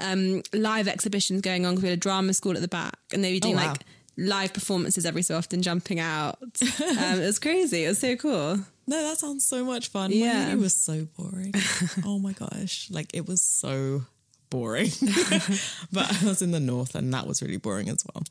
um, 0.00 0.42
live 0.52 0.88
exhibitions 0.88 1.40
going 1.42 1.64
on. 1.64 1.74
'cause 1.74 1.82
We 1.82 1.88
had 1.88 1.96
a 1.98 2.00
drama 2.00 2.34
school 2.34 2.54
at 2.54 2.60
the 2.60 2.68
back, 2.68 2.98
and 3.12 3.22
they'd 3.24 3.32
be 3.32 3.40
doing 3.40 3.54
Oh, 3.54 3.58
wow. 3.58 3.68
like 3.72 3.82
live 4.16 4.52
performances 4.52 5.04
every 5.04 5.22
so 5.22 5.36
often, 5.36 5.62
jumping 5.62 6.00
out. 6.00 6.38
um, 6.62 7.20
it 7.20 7.26
was 7.26 7.38
crazy. 7.38 7.84
It 7.84 7.88
was 7.88 7.98
so 7.98 8.16
cool. 8.16 8.58
No, 8.88 9.02
that 9.02 9.18
sounds 9.18 9.44
so 9.44 9.64
much 9.64 9.88
fun. 9.88 10.12
Yeah. 10.12 10.52
it 10.52 10.58
was 10.58 10.74
so 10.74 11.06
boring. 11.16 11.54
oh 12.04 12.18
my 12.18 12.32
gosh. 12.32 12.88
Like 12.90 13.14
it 13.14 13.26
was 13.26 13.42
so 13.42 14.02
boring. 14.48 14.90
but 15.92 16.22
I 16.22 16.24
was 16.24 16.40
in 16.40 16.52
the 16.52 16.60
north 16.60 16.94
and 16.94 17.12
that 17.12 17.26
was 17.26 17.42
really 17.42 17.56
boring 17.56 17.88
as 17.88 18.04
well. 18.06 18.22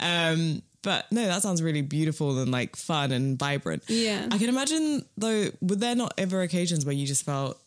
Um, 0.00 0.62
but 0.82 1.10
no, 1.10 1.24
that 1.26 1.42
sounds 1.42 1.62
really 1.62 1.80
beautiful 1.80 2.38
and 2.38 2.50
like 2.50 2.76
fun 2.76 3.10
and 3.10 3.38
vibrant. 3.38 3.84
Yeah. 3.88 4.28
I 4.30 4.36
can 4.36 4.48
imagine 4.48 5.06
though, 5.16 5.46
were 5.60 5.76
there 5.76 5.94
not 5.94 6.12
ever 6.18 6.42
occasions 6.42 6.84
where 6.84 6.94
you 6.94 7.06
just 7.06 7.24
felt 7.24 7.58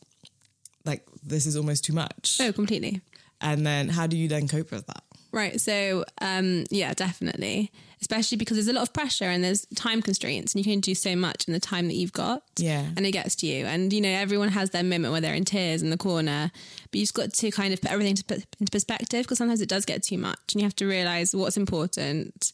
like 0.86 1.04
this 1.24 1.48
is 1.48 1.58
almost 1.58 1.84
too 1.84 1.94
much? 1.94 2.38
Oh, 2.40 2.52
completely. 2.52 3.02
And 3.42 3.66
then 3.66 3.90
how 3.90 4.06
do 4.06 4.18
you 4.18 4.28
then 4.28 4.48
cope 4.48 4.72
with 4.72 4.86
that? 4.86 5.04
Right. 5.36 5.60
So, 5.60 6.06
um, 6.22 6.64
yeah, 6.72 6.94
definitely. 6.94 7.72
Especially 8.00 8.38
because 8.38 8.56
there's 8.56 8.70
a 8.70 8.74
lot 8.74 8.84
of 8.84 8.94
pressure 8.94 9.26
and 9.26 9.44
there's 9.44 9.66
time 9.76 10.02
constraints, 10.02 10.54
and 10.54 10.66
you 10.66 10.72
can 10.72 10.80
do 10.80 10.96
so 10.96 11.16
much 11.16 11.46
in 11.48 11.54
the 11.54 11.60
time 11.60 11.88
that 11.88 11.96
you've 11.96 12.14
got. 12.14 12.44
Yeah. 12.58 12.86
And 12.96 13.06
it 13.06 13.12
gets 13.12 13.36
to 13.38 13.48
you. 13.48 13.66
And, 13.66 13.92
you 13.92 14.00
know, 14.00 14.10
everyone 14.10 14.50
has 14.50 14.70
their 14.70 14.84
moment 14.84 15.12
where 15.12 15.20
they're 15.20 15.34
in 15.34 15.44
tears 15.44 15.82
in 15.82 15.90
the 15.90 15.98
corner, 15.98 16.52
but 16.90 17.00
you've 17.00 17.14
got 17.14 17.34
to 17.34 17.52
kind 17.52 17.74
of 17.74 17.82
put 17.82 17.92
everything 17.92 18.16
to 18.16 18.24
put 18.24 18.46
into 18.60 18.72
perspective 18.72 19.24
because 19.24 19.38
sometimes 19.38 19.60
it 19.60 19.70
does 19.70 19.86
get 19.86 20.04
too 20.04 20.18
much, 20.18 20.54
and 20.54 20.62
you 20.62 20.66
have 20.66 20.76
to 20.78 20.88
realize 20.88 21.36
what's 21.36 21.58
important, 21.58 22.54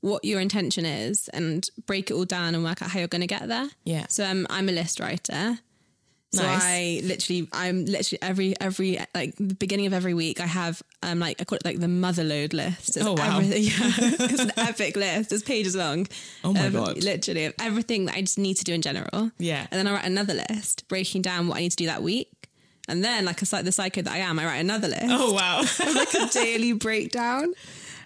what 0.00 0.24
your 0.24 0.40
intention 0.40 0.86
is 0.86 1.28
and 1.28 1.68
break 1.86 2.10
it 2.10 2.14
all 2.14 2.24
down 2.24 2.54
and 2.54 2.64
work 2.64 2.80
out 2.80 2.90
how 2.90 3.00
you're 3.00 3.08
going 3.08 3.20
to 3.20 3.26
get 3.26 3.48
there. 3.48 3.68
Yeah. 3.84 4.06
So 4.08 4.24
um, 4.24 4.46
I'm 4.48 4.68
a 4.70 4.72
list 4.72 4.98
writer. 4.98 5.58
So 6.34 6.42
Nice. 6.42 6.62
I 6.64 7.00
literally, 7.04 7.48
I'm 7.52 7.84
literally 7.84 8.18
every 8.22 8.54
every 8.60 8.98
like 9.14 9.34
the 9.36 9.54
beginning 9.54 9.86
of 9.86 9.92
every 9.92 10.14
week, 10.14 10.40
I 10.40 10.46
have 10.46 10.82
um 11.02 11.20
like 11.20 11.40
I 11.40 11.44
call 11.44 11.56
it 11.56 11.64
like 11.64 11.80
the 11.80 11.88
mother 11.88 12.24
load 12.24 12.52
list. 12.52 12.96
It's 12.96 13.06
Oh, 13.06 13.12
wow. 13.14 13.38
everything- 13.38 13.62
yeah, 13.64 13.72
it's 14.30 14.40
an 14.42 14.52
epic 14.56 14.96
list. 14.96 15.32
It's 15.32 15.42
pages 15.42 15.74
long. 15.76 16.06
Oh 16.42 16.52
my 16.52 16.68
God. 16.70 17.02
Literally 17.02 17.46
of 17.46 17.54
everything 17.60 18.06
that 18.06 18.16
I 18.16 18.20
just 18.20 18.38
need 18.38 18.54
to 18.58 18.64
do 18.64 18.74
in 18.74 18.82
general. 18.82 19.30
Yeah. 19.38 19.66
and 19.70 19.78
then 19.78 19.86
I 19.86 19.92
write 19.94 20.04
another 20.06 20.34
list 20.34 20.88
breaking 20.88 21.22
down 21.22 21.48
what 21.48 21.58
I 21.58 21.60
need 21.60 21.70
to 21.70 21.76
do 21.76 21.86
that 21.86 22.02
week, 22.02 22.30
and 22.88 23.02
then 23.04 23.24
like 23.24 23.40
a 23.42 23.46
like 23.52 23.64
the 23.64 23.72
psycho 23.72 24.02
that 24.02 24.12
I 24.12 24.18
am, 24.18 24.38
I 24.38 24.44
write 24.44 24.58
another 24.58 24.88
list 24.88 25.04
Oh 25.08 25.32
wow. 25.32 25.60
like 25.94 26.14
a 26.14 26.26
daily 26.32 26.72
breakdown. 26.72 27.54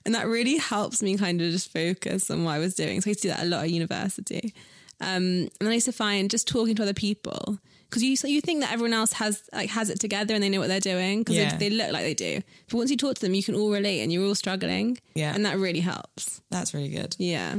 And 0.05 0.15
that 0.15 0.27
really 0.27 0.57
helps 0.57 1.03
me 1.03 1.17
kind 1.19 1.41
of 1.43 1.51
just 1.51 1.71
focus 1.71 2.31
on 2.31 2.45
what 2.45 2.53
I 2.53 2.59
was 2.59 2.75
doing. 2.75 3.01
So 3.03 3.09
I 3.09 3.11
used 3.11 3.23
to 3.23 3.29
do 3.29 3.35
that 3.35 3.43
a 3.43 3.47
lot 3.47 3.65
at 3.65 3.71
university. 3.71 4.55
Um, 5.01 5.09
and 5.17 5.51
then 5.61 5.69
I 5.69 5.75
used 5.75 5.87
to 5.87 5.93
find 5.93 6.31
just 6.31 6.49
talking 6.49 6.75
to 6.77 6.83
other 6.83 6.95
people 6.95 7.59
because 7.89 8.03
you 8.03 8.17
you 8.29 8.41
think 8.41 8.61
that 8.61 8.73
everyone 8.73 8.93
else 8.95 9.13
has 9.15 9.43
like 9.53 9.71
has 9.71 9.89
it 9.91 9.99
together 10.01 10.35
and 10.35 10.43
they 10.43 10.49
know 10.49 10.61
what 10.61 10.69
they're 10.69 10.81
doing 10.81 11.21
because 11.21 11.37
Yeah. 11.37 11.57
they, 11.57 11.69
they 11.69 11.75
look 11.77 11.93
like 11.93 12.03
they 12.05 12.15
do. 12.15 12.41
But 12.71 12.77
once 12.77 12.91
you 12.91 12.97
talk 12.97 13.15
to 13.17 13.21
them, 13.21 13.35
you 13.35 13.43
can 13.43 13.55
all 13.55 13.71
relate 13.71 14.01
and 14.03 14.13
you're 14.13 14.27
all 14.27 14.35
struggling. 14.35 14.99
Yeah. 15.15 15.35
and 15.35 15.45
that 15.47 15.59
really 15.59 15.81
helps. 15.81 16.41
That's 16.51 16.75
really 16.75 16.91
good. 16.91 17.17
Yeah. 17.19 17.55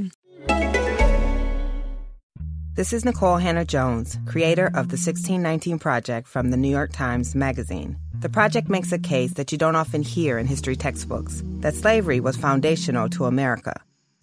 This 2.76 2.94
is 2.94 3.04
Nikole 3.04 3.42
Hannah-Jones, 3.42 4.18
creator 4.26 4.68
of 4.68 4.88
the 4.88 4.96
1619 4.96 5.80
Project 5.80 6.28
from 6.30 6.50
the 6.50 6.56
New 6.56 6.70
York 6.70 6.94
Times 6.94 7.36
Magazine. 7.36 7.98
The 8.22 8.30
project 8.30 8.70
makes 8.70 8.94
a 8.94 9.00
case 9.00 9.34
that 9.34 9.52
you 9.52 9.58
don't 9.58 9.76
often 9.76 10.02
hear 10.02 10.38
in 10.38 10.48
history 10.48 10.78
textbooks 10.78 11.44
that 11.60 11.76
slavery 11.76 12.22
was 12.22 12.38
foundational 12.38 13.10
to 13.10 13.26
America. 13.26 13.74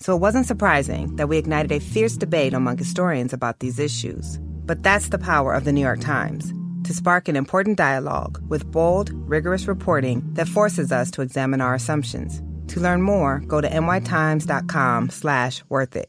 So 0.00 0.14
it 0.14 0.20
wasn't 0.20 0.46
surprising 0.46 1.16
that 1.16 1.28
we 1.28 1.36
ignited 1.36 1.70
a 1.72 1.80
fierce 1.80 2.16
debate 2.16 2.54
among 2.54 2.78
historians 2.78 3.34
about 3.34 3.58
these 3.60 3.78
issues. 3.78 4.38
But 4.66 4.82
that's 4.82 5.08
the 5.08 5.18
power 5.18 5.52
of 5.54 5.64
the 5.64 5.73
New 5.73 5.80
York 5.80 6.00
Times 6.00 6.52
to 6.85 6.92
spark 6.94 7.28
an 7.28 7.37
important 7.37 7.76
dialogue 7.76 8.40
with 8.49 8.70
bold, 8.70 9.11
rigorous 9.28 9.66
reporting 9.66 10.23
that 10.35 10.49
forces 10.49 10.92
us 10.92 11.11
to 11.12 11.23
examine 11.23 11.61
our 11.61 11.75
assumptions. 11.75 12.42
To 12.68 12.80
learn 12.80 13.02
more, 13.02 13.40
go 13.46 13.61
to 13.61 13.68
nytimes.com 13.68 15.11
slash 15.11 15.62
worth 15.68 15.96
it. 15.96 16.08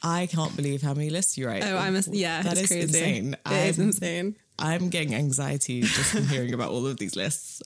I 0.00 0.26
can't 0.26 0.54
believe 0.56 0.82
how 0.82 0.94
many 0.94 1.10
lists 1.10 1.36
you 1.36 1.46
write. 1.48 1.64
Oh, 1.64 1.76
I'm 1.76 1.96
a, 1.96 2.02
yeah. 2.12 2.42
That 2.42 2.52
it's 2.52 2.62
is 2.62 2.68
crazy. 2.68 2.82
insane. 2.82 3.36
It 3.46 3.52
is 3.68 3.78
I'm- 3.78 3.88
insane. 3.88 4.36
I'm 4.60 4.88
getting 4.90 5.14
anxiety 5.14 5.82
just 5.82 6.10
from 6.12 6.26
hearing 6.26 6.52
about 6.52 6.70
all 6.70 6.84
of 6.86 6.96
these 6.96 7.14
lists. 7.14 7.62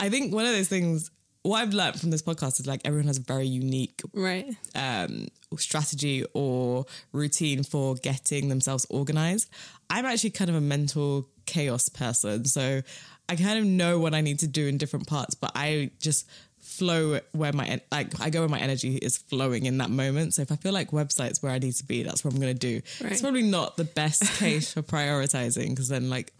I 0.00 0.08
think 0.08 0.34
one 0.34 0.44
of 0.44 0.50
those 0.52 0.66
things, 0.68 1.08
what 1.42 1.60
I've 1.62 1.72
learned 1.74 1.98
from 2.00 2.10
this 2.10 2.22
podcast 2.22 2.60
is 2.60 2.66
like 2.66 2.80
everyone 2.84 3.08
has 3.08 3.18
a 3.18 3.22
very 3.22 3.46
unique 3.46 4.00
Right. 4.14 4.46
um, 4.74 5.26
strategy 5.58 6.24
or 6.34 6.86
routine 7.12 7.62
for 7.64 7.96
getting 7.96 8.48
themselves 8.48 8.86
organized. 8.90 9.50
I'm 9.90 10.06
actually 10.06 10.30
kind 10.30 10.50
of 10.50 10.56
a 10.56 10.60
mental 10.60 11.28
chaos 11.46 11.88
person. 11.88 12.44
So 12.44 12.82
I 13.28 13.36
kind 13.36 13.58
of 13.58 13.64
know 13.64 13.98
what 13.98 14.14
I 14.14 14.20
need 14.20 14.38
to 14.40 14.46
do 14.46 14.66
in 14.66 14.78
different 14.78 15.06
parts, 15.06 15.34
but 15.34 15.50
I 15.54 15.90
just 15.98 16.28
flow 16.60 17.18
where 17.32 17.52
my 17.52 17.80
like 17.90 18.18
I 18.20 18.30
go 18.30 18.40
where 18.40 18.48
my 18.48 18.60
energy 18.60 18.96
is 18.96 19.18
flowing 19.18 19.66
in 19.66 19.78
that 19.78 19.90
moment. 19.90 20.34
So 20.34 20.42
if 20.42 20.52
I 20.52 20.56
feel 20.56 20.72
like 20.72 20.90
websites 20.92 21.42
where 21.42 21.50
I 21.52 21.58
need 21.58 21.74
to 21.74 21.84
be, 21.84 22.02
that's 22.04 22.24
what 22.24 22.32
I'm 22.34 22.40
going 22.40 22.54
to 22.56 22.58
do. 22.58 22.80
Right. 23.02 23.12
It's 23.12 23.20
probably 23.20 23.42
not 23.42 23.76
the 23.76 23.84
best 23.84 24.22
case 24.38 24.72
for 24.72 24.82
prioritizing 24.82 25.70
because 25.70 25.88
then 25.88 26.08
like 26.08 26.32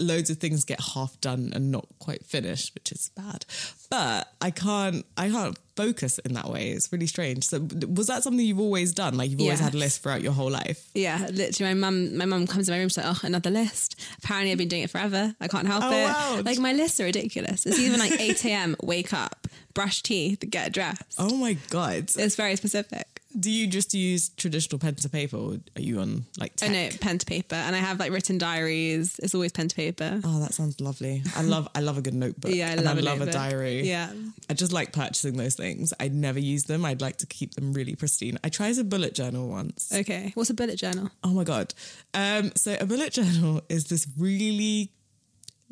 loads 0.00 0.30
of 0.30 0.38
things 0.38 0.64
get 0.64 0.80
half 0.94 1.20
done 1.20 1.52
and 1.54 1.70
not 1.70 1.86
quite 1.98 2.24
finished, 2.24 2.74
which 2.74 2.92
is 2.92 3.10
bad. 3.16 3.44
But 3.90 4.28
I 4.40 4.50
can't 4.50 5.04
I 5.16 5.30
can't 5.30 5.58
focus 5.76 6.18
in 6.20 6.34
that 6.34 6.50
way. 6.50 6.70
It's 6.70 6.92
really 6.92 7.06
strange. 7.06 7.44
So 7.44 7.66
was 7.88 8.08
that 8.08 8.22
something 8.22 8.44
you've 8.44 8.58
always 8.60 8.92
done? 8.92 9.16
Like 9.16 9.30
you've 9.30 9.40
always 9.40 9.60
had 9.60 9.74
a 9.74 9.76
Yes. 9.78 9.84
list 9.84 10.02
throughout 10.02 10.22
your 10.22 10.32
whole 10.32 10.50
life? 10.50 10.88
Yeah, 10.94 11.28
literally, 11.32 11.74
my 11.74 11.80
mum, 11.80 12.16
my 12.16 12.24
mum 12.24 12.46
comes 12.46 12.68
in 12.68 12.74
my 12.74 12.78
room. 12.78 12.88
She's 12.88 12.98
like, 12.98 13.06
"Oh, 13.06 13.20
another 13.22 13.50
list." 13.50 13.96
Apparently, 14.22 14.50
I've 14.52 14.58
been 14.58 14.68
doing 14.68 14.82
it 14.82 14.90
forever. 14.90 15.34
I 15.40 15.48
can't 15.48 15.66
help 15.66 15.84
Oh, 15.84 15.90
it. 15.90 16.04
wow. 16.04 16.42
Like 16.44 16.58
my 16.58 16.72
lists 16.72 17.00
are 17.00 17.04
ridiculous. 17.04 17.64
It's 17.66 17.78
even 17.78 17.98
like 17.98 18.20
eight 18.20 18.44
a.m. 18.44 18.76
Wake 18.82 19.12
up, 19.12 19.46
brush 19.74 20.02
teeth, 20.02 20.40
get 20.50 20.72
dressed. 20.72 21.14
Oh 21.18 21.36
my 21.36 21.54
god. 21.70 22.10
It's 22.16 22.34
very 22.36 22.56
specific. 22.56 23.17
Do 23.38 23.50
you 23.50 23.66
just 23.66 23.92
use 23.92 24.30
traditional 24.30 24.78
pen 24.78 24.94
to 24.96 25.08
paper 25.08 25.36
or 25.36 25.56
are 25.76 25.82
you 25.82 26.00
on 26.00 26.24
like 26.38 26.52
I 26.62 26.68
tech? 26.68 26.70
know 26.70 26.98
pen 27.00 27.18
to 27.18 27.26
paper, 27.26 27.54
and 27.56 27.76
I 27.76 27.78
have 27.78 27.98
like 27.98 28.10
written 28.10 28.38
diaries. 28.38 29.18
It's 29.22 29.34
always 29.34 29.52
pen 29.52 29.68
to 29.68 29.76
paper. 29.76 30.20
Oh, 30.24 30.40
that 30.40 30.54
sounds 30.54 30.80
lovely. 30.80 31.22
I 31.36 31.42
love 31.42 31.68
I 31.74 31.80
love 31.80 31.98
a 31.98 32.02
good 32.02 32.14
notebook. 32.14 32.52
Yeah, 32.54 32.70
I 32.70 32.74
love 32.76 32.96
I 32.96 33.00
a 33.00 33.02
love 33.02 33.20
a 33.20 33.30
diary. 33.30 33.82
Yeah. 33.82 34.12
I 34.48 34.54
just 34.54 34.72
like 34.72 34.92
purchasing 34.92 35.36
those 35.36 35.54
things. 35.56 35.92
I'd 36.00 36.14
never 36.14 36.38
use 36.38 36.64
them. 36.64 36.84
I'd 36.84 37.02
like 37.02 37.18
to 37.18 37.26
keep 37.26 37.54
them 37.54 37.72
really 37.74 37.94
pristine. 37.96 38.38
I 38.42 38.48
tried 38.48 38.78
a 38.78 38.84
bullet 38.84 39.14
journal 39.14 39.46
once. 39.48 39.92
Okay, 39.94 40.32
what's 40.34 40.50
a 40.50 40.54
bullet 40.54 40.76
journal? 40.76 41.10
Oh 41.22 41.30
my 41.34 41.44
god. 41.44 41.74
Um, 42.14 42.52
so 42.56 42.76
a 42.80 42.86
bullet 42.86 43.12
journal 43.18 43.60
is 43.68 43.84
this 43.84 44.06
really 44.18 44.92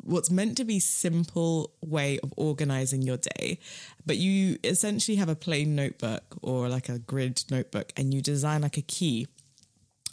what's 0.07 0.31
meant 0.31 0.57
to 0.57 0.63
be 0.63 0.79
simple 0.79 1.71
way 1.81 2.19
of 2.19 2.33
organizing 2.37 3.01
your 3.01 3.17
day, 3.17 3.59
but 4.05 4.17
you 4.17 4.57
essentially 4.63 5.17
have 5.17 5.29
a 5.29 5.35
plain 5.35 5.75
notebook 5.75 6.37
or 6.41 6.69
like 6.69 6.89
a 6.89 6.99
grid 6.99 7.43
notebook 7.51 7.91
and 7.97 8.13
you 8.13 8.21
design 8.21 8.61
like 8.61 8.77
a 8.77 8.81
key 8.81 9.27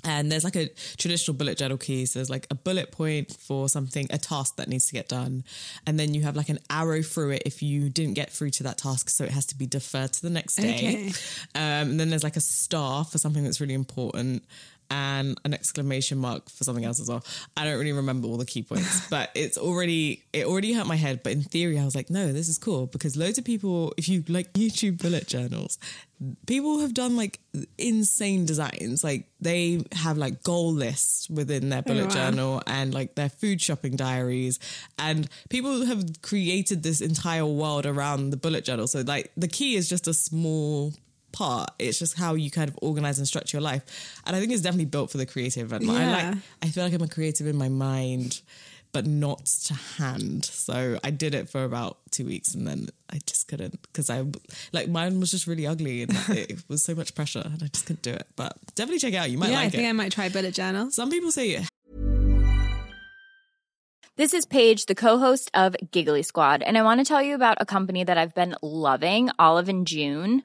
and 0.05 0.31
there's 0.31 0.45
like 0.45 0.57
a 0.57 0.69
traditional 0.97 1.37
bullet 1.37 1.57
journal 1.57 1.79
key. 1.79 2.07
So 2.07 2.19
there's 2.19 2.31
like 2.31 2.47
a 2.51 2.55
bullet 2.55 2.93
point 2.93 3.35
for 3.35 3.69
something, 3.69 4.07
a 4.11 4.19
task 4.19 4.57
that 4.57 4.69
needs 4.69 4.87
to 4.87 4.93
get 4.93 5.09
done. 5.09 5.45
And 5.87 5.99
then 5.99 6.15
you 6.15 6.23
have 6.23 6.37
like 6.37 6.51
an 6.51 6.59
arrow 6.69 7.03
through 7.03 7.31
it 7.31 7.43
if 7.47 7.63
you 7.63 7.89
didn't 7.89 8.15
get 8.15 8.31
through 8.31 8.51
to 8.51 8.63
that 8.65 8.79
task. 8.79 9.09
So 9.09 9.25
it 9.25 9.31
has 9.31 9.47
to 9.47 9.57
be 9.57 9.67
deferred 9.67 10.13
to 10.15 10.23
the 10.23 10.31
next 10.31 10.57
day. 10.57 10.75
Okay. 10.75 11.07
Um, 11.55 11.91
and 11.91 12.01
then 12.01 12.11
there's 12.11 12.25
like 12.25 12.37
a 12.37 12.43
star 12.43 13.05
for 13.05 13.19
something 13.19 13.45
that's 13.45 13.61
really 13.61 13.75
important 13.75 14.45
and 14.91 15.38
an 15.45 15.55
exclamation 15.55 16.19
mark 16.19 16.49
for 16.50 16.64
something 16.64 16.85
else 16.85 17.00
as 17.00 17.09
well. 17.09 17.25
I 17.57 17.64
don't 17.64 17.79
really 17.79 17.93
remember 17.93 18.29
all 18.29 18.37
the 18.37 18.47
key 18.47 18.62
points, 18.62 19.07
but 19.11 19.31
it's 19.35 19.59
already, 19.59 20.25
it 20.33 20.47
already 20.47 20.73
hurt 20.73 20.87
my 20.87 20.97
head. 20.97 21.23
But 21.23 21.33
in 21.33 21.43
theory, 21.43 21.79
I 21.79 21.85
was 21.85 21.95
like, 21.95 22.11
no, 22.11 22.33
this 22.33 22.49
is 22.49 22.59
cool 22.59 22.87
because 22.87 23.17
loads 23.17 23.38
of 23.38 23.45
people, 23.45 23.93
if 23.97 24.09
you 24.09 24.25
like 24.29 24.53
YouTube 24.53 25.00
bullet 25.03 25.26
journals, 25.26 25.79
people 26.47 26.81
have 26.81 26.95
done 26.95 27.17
like 27.17 27.41
insane 27.79 28.47
designs. 28.47 29.05
Like 29.05 29.26
they 29.41 29.85
have 29.93 30.17
like 30.17 30.43
goal 30.43 30.73
lists 30.73 31.29
within 31.29 31.69
their 31.69 31.83
bullet 31.83 32.03
oh, 32.03 32.07
wow. 32.07 32.11
journal 32.11 32.62
and 32.67 32.95
like 32.95 33.14
their 33.14 33.29
food 33.29 33.61
shopping 33.61 33.97
diaries. 33.97 34.59
And 34.99 35.29
people 35.50 35.85
have 35.87 36.05
created 36.23 36.83
this 36.83 37.00
entire 37.00 37.47
world 37.47 37.87
around 37.87 38.31
the 38.31 38.37
bullet 38.37 38.64
journal. 38.64 38.87
So 38.87 39.00
like 39.00 39.33
the 39.37 39.49
key 39.49 39.76
is 39.76 39.88
just 39.88 40.09
a 40.09 40.14
small 40.14 40.93
part. 41.35 41.71
It's 41.79 41.99
just 41.99 42.17
how 42.17 42.35
you 42.35 42.50
kind 42.50 42.71
of 42.71 42.79
organize 42.81 43.19
and 43.19 43.26
structure 43.26 43.57
your 43.57 43.62
life. 43.62 43.83
And 44.25 44.35
I 44.35 44.41
think 44.41 44.53
it's 44.53 44.62
definitely 44.62 44.87
built 44.87 45.11
for 45.11 45.19
the 45.19 45.26
creative. 45.26 45.73
And 45.73 45.91
I 45.91 46.11
like 46.31 46.38
I 46.62 46.69
feel 46.69 46.85
like 46.85 46.95
I'm 46.95 47.03
a 47.03 47.09
creative 47.09 47.47
in 47.47 47.57
my 47.57 47.69
mind. 47.69 48.41
But 48.93 49.09
not 49.09 49.45
to 49.64 49.75
hand. 49.75 50.45
So 50.45 51.00
I 51.03 51.11
did 51.11 51.35
it 51.35 51.50
for 51.50 51.64
about 51.64 51.99
two 52.12 52.25
weeks 52.25 52.55
and 52.55 52.64
then 52.64 52.91
I 53.11 53.19
just 53.26 53.49
couldn't 53.49 53.83
because 53.83 54.09
I, 54.09 54.25
like, 54.73 54.88
mine 54.88 55.19
was 55.19 55.33
just 55.33 55.49
really 55.49 55.67
ugly 55.67 56.03
and 56.03 56.12
it 56.29 56.62
was 56.69 56.85
so 56.85 56.95
much 56.95 57.12
pressure 57.17 57.43
and 57.45 57.61
I 57.61 57.67
just 57.67 57.87
couldn't 57.87 58.03
do 58.03 58.12
it. 58.12 58.29
But 58.37 58.57
definitely 58.76 59.00
check 59.00 59.14
it 59.14 59.17
out. 59.17 59.31
You 59.33 59.38
might 59.38 59.50
yeah, 59.50 59.59
I 59.59 59.69
think 59.69 59.83
it. 59.83 59.88
I 59.88 59.93
might 59.93 60.12
try 60.12 60.29
bullet 60.29 60.55
journals. 60.55 60.95
Some 60.95 61.11
people 61.11 61.33
say 61.33 61.67
This 64.17 64.33
is 64.33 64.47
Paige, 64.47 64.87
the 64.87 64.95
co-host 64.95 65.50
of 65.55 65.75
Giggly 65.91 66.23
Squad, 66.23 66.62
and 66.62 66.79
I 66.79 66.83
want 66.83 67.00
to 67.00 67.05
tell 67.05 67.21
you 67.21 67.35
about 67.35 67.59
a 67.61 67.67
company 67.67 68.05
that 68.05 68.17
I've 68.17 68.33
been 68.33 68.55
loving, 68.62 69.29
Olive 69.41 69.69
and 69.69 69.88
June. 69.88 70.45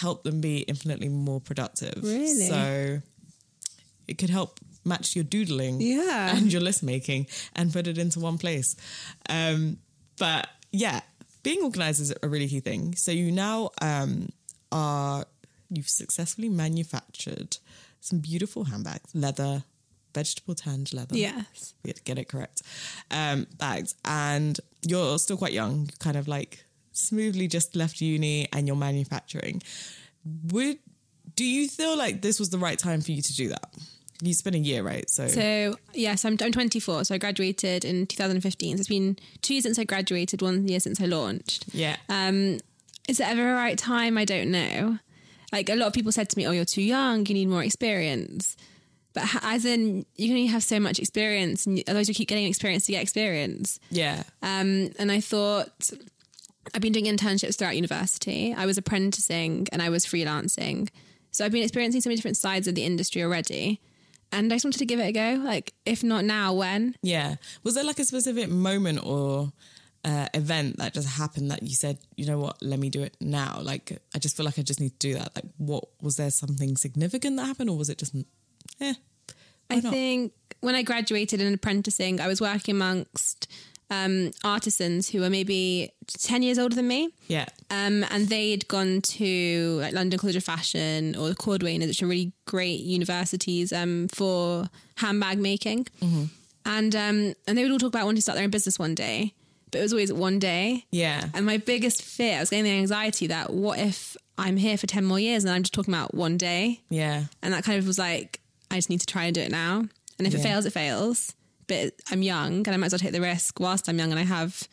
Help 0.00 0.22
them 0.24 0.40
be 0.40 0.58
infinitely 0.60 1.08
more 1.08 1.40
productive. 1.40 2.02
Really? 2.02 2.46
So 2.48 3.00
it 4.08 4.18
could 4.18 4.30
help 4.30 4.60
match 4.84 5.14
your 5.14 5.24
doodling 5.24 5.80
Yeah. 5.80 6.36
and 6.36 6.52
your 6.52 6.62
list 6.62 6.82
making 6.82 7.26
and 7.54 7.72
put 7.72 7.86
it 7.86 7.98
into 7.98 8.18
one 8.20 8.38
place. 8.38 8.76
Um, 9.28 9.78
but 10.18 10.48
yeah, 10.72 11.00
being 11.42 11.62
organized 11.62 12.00
is 12.00 12.12
a 12.22 12.28
really 12.28 12.48
key 12.48 12.60
thing. 12.60 12.94
So 12.96 13.12
you 13.12 13.30
now 13.30 13.70
um, 13.82 14.30
are, 14.72 15.24
you've 15.68 15.88
successfully 15.88 16.48
manufactured 16.48 17.58
some 18.00 18.18
beautiful 18.20 18.64
handbags, 18.64 19.14
leather, 19.14 19.64
vegetable 20.14 20.54
tanned 20.54 20.92
leather. 20.92 21.16
Yes. 21.16 21.74
We 21.84 21.90
had 21.90 21.96
to 21.96 22.02
get 22.02 22.18
it 22.18 22.28
correct. 22.28 22.62
Um, 23.10 23.46
bags. 23.58 23.94
And 24.04 24.58
you're 24.82 25.18
still 25.18 25.36
quite 25.36 25.52
young, 25.52 25.90
kind 25.98 26.16
of 26.16 26.26
like 26.26 26.64
smoothly 26.92 27.48
just 27.48 27.76
left 27.76 28.00
uni 28.00 28.48
and 28.52 28.66
you're 28.66 28.76
manufacturing. 28.76 29.62
Would 30.52 30.78
do 31.36 31.44
you 31.44 31.68
feel 31.68 31.96
like 31.96 32.22
this 32.22 32.38
was 32.38 32.50
the 32.50 32.58
right 32.58 32.78
time 32.78 33.00
for 33.00 33.12
you 33.12 33.22
to 33.22 33.34
do 33.34 33.48
that? 33.48 33.72
You 34.22 34.34
spent 34.34 34.54
a 34.56 34.58
year, 34.58 34.82
right? 34.82 35.08
So, 35.08 35.28
So 35.28 35.76
yes, 35.94 36.24
I'm, 36.26 36.36
I'm 36.42 36.52
24. 36.52 37.04
So 37.04 37.14
I 37.14 37.18
graduated 37.18 37.84
in 37.86 38.06
2015. 38.06 38.76
So 38.76 38.80
it's 38.80 38.88
been 38.88 39.16
two 39.40 39.54
years 39.54 39.64
since 39.64 39.78
I 39.78 39.84
graduated, 39.84 40.42
one 40.42 40.68
year 40.68 40.80
since 40.80 41.00
I 41.00 41.06
launched. 41.06 41.66
yeah. 41.72 41.96
Um, 42.10 42.58
is 43.08 43.18
it 43.18 43.26
ever 43.26 43.52
a 43.52 43.54
right 43.54 43.78
time? 43.78 44.18
I 44.18 44.24
don't 44.26 44.50
know. 44.50 44.98
Like 45.52 45.68
a 45.70 45.74
lot 45.74 45.86
of 45.86 45.94
people 45.94 46.12
said 46.12 46.28
to 46.28 46.38
me, 46.38 46.46
"Oh, 46.46 46.52
you're 46.52 46.64
too 46.66 46.82
young. 46.82 47.26
You 47.26 47.34
need 47.34 47.48
more 47.48 47.64
experience." 47.64 48.56
But 49.14 49.24
as 49.42 49.64
in, 49.64 50.04
you 50.14 50.28
can 50.28 50.36
only 50.36 50.46
have 50.46 50.62
so 50.62 50.78
much 50.78 51.00
experience, 51.00 51.66
and 51.66 51.82
otherwise 51.88 52.08
you 52.08 52.14
keep 52.14 52.28
getting 52.28 52.46
experience 52.46 52.86
to 52.86 52.92
get 52.92 53.02
experience. 53.02 53.80
yeah. 53.90 54.22
Um, 54.42 54.90
and 54.98 55.10
I 55.10 55.20
thought 55.20 55.90
I've 56.74 56.82
been 56.82 56.92
doing 56.92 57.06
internships 57.06 57.58
throughout 57.58 57.76
university. 57.76 58.54
I 58.54 58.66
was 58.66 58.78
apprenticing 58.78 59.66
and 59.72 59.82
I 59.82 59.88
was 59.88 60.04
freelancing. 60.04 60.88
So 61.30 61.44
I've 61.44 61.52
been 61.52 61.62
experiencing 61.62 62.00
so 62.00 62.08
many 62.08 62.16
different 62.16 62.36
sides 62.36 62.68
of 62.68 62.74
the 62.74 62.84
industry 62.84 63.22
already. 63.22 63.80
And 64.32 64.52
I 64.52 64.56
just 64.56 64.64
wanted 64.64 64.78
to 64.78 64.86
give 64.86 65.00
it 65.00 65.08
a 65.08 65.12
go. 65.12 65.42
Like, 65.42 65.74
if 65.84 66.04
not 66.04 66.24
now, 66.24 66.52
when? 66.52 66.94
Yeah. 67.02 67.36
Was 67.64 67.74
there 67.74 67.84
like 67.84 67.98
a 67.98 68.04
specific 68.04 68.48
moment 68.48 69.04
or 69.04 69.52
uh, 70.04 70.26
event 70.34 70.78
that 70.78 70.94
just 70.94 71.08
happened 71.08 71.50
that 71.50 71.62
you 71.62 71.74
said, 71.74 71.98
you 72.16 72.26
know 72.26 72.38
what, 72.38 72.62
let 72.62 72.78
me 72.78 72.90
do 72.90 73.02
it 73.02 73.16
now? 73.20 73.60
Like, 73.60 74.00
I 74.14 74.18
just 74.18 74.36
feel 74.36 74.46
like 74.46 74.58
I 74.58 74.62
just 74.62 74.80
need 74.80 74.98
to 75.00 75.08
do 75.08 75.14
that. 75.14 75.34
Like, 75.34 75.46
what 75.56 75.84
was 76.00 76.16
there 76.16 76.30
something 76.30 76.76
significant 76.76 77.36
that 77.36 77.46
happened, 77.46 77.70
or 77.70 77.76
was 77.76 77.90
it 77.90 77.98
just, 77.98 78.14
eh? 78.80 78.94
I 79.68 79.80
not? 79.80 79.92
think 79.92 80.32
when 80.60 80.74
I 80.74 80.82
graduated 80.82 81.40
in 81.40 81.52
apprenticing, 81.52 82.20
I 82.20 82.26
was 82.26 82.40
working 82.40 82.76
amongst 82.76 83.50
um, 83.90 84.30
artisans 84.44 85.08
who 85.10 85.20
were 85.20 85.30
maybe 85.30 85.92
10 86.06 86.42
years 86.42 86.58
older 86.58 86.76
than 86.76 86.88
me. 86.88 87.10
Yeah. 87.26 87.46
Um, 87.70 88.04
and 88.10 88.28
they'd 88.28 88.66
gone 88.68 89.00
to 89.02 89.78
like 89.82 89.92
London 89.92 90.18
College 90.18 90.36
of 90.36 90.44
Fashion 90.44 91.16
or 91.16 91.28
the 91.28 91.34
Cordwainers, 91.34 91.88
which 91.88 92.02
are 92.02 92.06
really 92.06 92.32
great 92.46 92.80
universities 92.80 93.72
um, 93.72 94.08
for 94.08 94.68
handbag 94.96 95.38
making. 95.38 95.88
And 96.64 96.94
um, 96.94 97.34
and 97.46 97.58
they 97.58 97.62
would 97.62 97.72
all 97.72 97.78
talk 97.78 97.88
about 97.88 98.04
wanting 98.04 98.16
to 98.16 98.22
start 98.22 98.36
their 98.36 98.44
own 98.44 98.50
business 98.50 98.78
one 98.78 98.94
day, 98.94 99.34
but 99.70 99.78
it 99.78 99.82
was 99.82 99.92
always 99.92 100.12
one 100.12 100.38
day. 100.38 100.84
Yeah. 100.90 101.28
And 101.34 101.44
my 101.46 101.56
biggest 101.56 102.02
fear, 102.02 102.36
I 102.36 102.40
was 102.40 102.50
getting 102.50 102.64
the 102.64 102.70
anxiety 102.70 103.26
that 103.28 103.52
what 103.52 103.78
if 103.78 104.16
I'm 104.38 104.56
here 104.56 104.76
for 104.78 104.86
10 104.86 105.04
more 105.04 105.18
years 105.18 105.44
and 105.44 105.52
I'm 105.52 105.62
just 105.62 105.74
talking 105.74 105.92
about 105.92 106.14
one 106.14 106.36
day? 106.36 106.80
Yeah. 106.90 107.24
And 107.42 107.52
that 107.54 107.64
kind 107.64 107.78
of 107.78 107.86
was 107.86 107.98
like, 107.98 108.40
I 108.70 108.76
just 108.76 108.90
need 108.90 109.00
to 109.00 109.06
try 109.06 109.24
and 109.24 109.34
do 109.34 109.40
it 109.40 109.50
now. 109.50 109.84
And 110.18 110.26
if 110.26 110.34
it 110.34 110.40
fails, 110.40 110.66
it 110.66 110.72
fails. 110.74 111.34
But 111.70 111.94
I'm 112.10 112.22
young 112.22 112.52
and 112.66 112.74
I 112.74 112.76
might 112.76 112.86
as 112.86 112.92
well 112.92 112.98
take 112.98 113.12
the 113.12 113.20
risk 113.20 113.60
whilst 113.60 113.88
I'm 113.88 113.98
young 113.98 114.10
and 114.10 114.18
I 114.18 114.24
have 114.24 114.66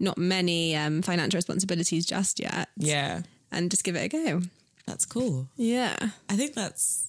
not 0.00 0.16
many 0.16 0.74
um, 0.82 1.02
financial 1.02 1.36
responsibilities 1.36 2.06
just 2.06 2.40
yet. 2.40 2.68
Yeah. 2.76 3.22
And 3.52 3.70
just 3.70 3.84
give 3.84 3.96
it 3.96 4.04
a 4.06 4.08
go. 4.08 4.42
That's 4.86 5.04
cool. 5.04 5.48
Yeah. 5.56 5.94
I 6.30 6.36
think 6.36 6.54
that's 6.54 7.08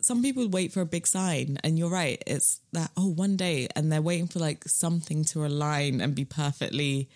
some 0.00 0.22
people 0.22 0.46
wait 0.48 0.72
for 0.72 0.80
a 0.82 0.86
big 0.86 1.04
sign, 1.06 1.58
and 1.64 1.76
you're 1.78 1.90
right. 1.90 2.22
It's 2.28 2.60
that 2.72 2.92
oh, 2.96 3.08
one 3.08 3.36
day, 3.36 3.66
and 3.74 3.90
they're 3.90 4.02
waiting 4.10 4.28
for 4.28 4.38
like 4.38 4.62
something 4.68 5.24
to 5.32 5.44
align 5.44 6.00
and 6.00 6.14
be 6.14 6.24
perfectly 6.24 7.08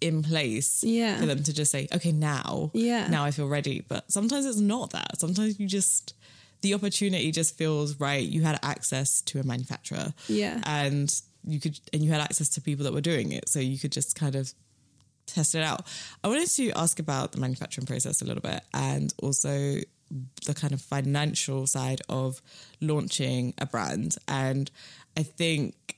in 0.00 0.22
place 0.22 0.82
Yeah. 0.82 1.18
for 1.20 1.26
them 1.26 1.42
to 1.42 1.52
just 1.52 1.70
say, 1.70 1.88
okay, 1.92 2.12
now, 2.12 2.70
Yeah. 2.72 3.08
now 3.08 3.24
I 3.24 3.32
feel 3.32 3.48
ready. 3.48 3.84
But 3.86 4.10
sometimes 4.10 4.46
it's 4.46 4.60
not 4.60 4.90
that. 4.90 5.20
Sometimes 5.20 5.60
you 5.60 5.66
just 5.66 6.14
the 6.60 6.74
opportunity 6.74 7.30
just 7.32 7.56
feels 7.56 7.98
right. 8.00 8.26
You 8.26 8.42
had 8.42 8.58
access 8.62 9.20
to 9.22 9.40
a 9.40 9.44
manufacturer, 9.44 10.12
Yeah. 10.28 10.60
and 10.64 11.14
you 11.46 11.60
could, 11.60 11.78
and 11.92 12.02
you 12.02 12.10
had 12.10 12.20
access 12.20 12.48
to 12.50 12.60
people 12.60 12.84
that 12.84 12.92
were 12.92 13.00
doing 13.00 13.32
it, 13.32 13.48
so 13.48 13.60
you 13.60 13.78
could 13.78 13.92
just 13.92 14.14
kind 14.16 14.34
of 14.34 14.52
test 15.26 15.54
it 15.54 15.62
out. 15.62 15.86
I 16.24 16.28
wanted 16.28 16.48
to 16.50 16.70
ask 16.72 16.98
about 16.98 17.32
the 17.32 17.38
manufacturing 17.40 17.86
process 17.86 18.22
a 18.22 18.24
little 18.24 18.42
bit 18.42 18.62
and 18.74 19.12
also 19.22 19.76
the 20.46 20.54
kind 20.54 20.72
of 20.72 20.80
financial 20.80 21.66
side 21.66 22.00
of 22.08 22.40
launching 22.80 23.52
a 23.58 23.66
brand. 23.66 24.16
And 24.26 24.70
I 25.16 25.22
think, 25.22 25.97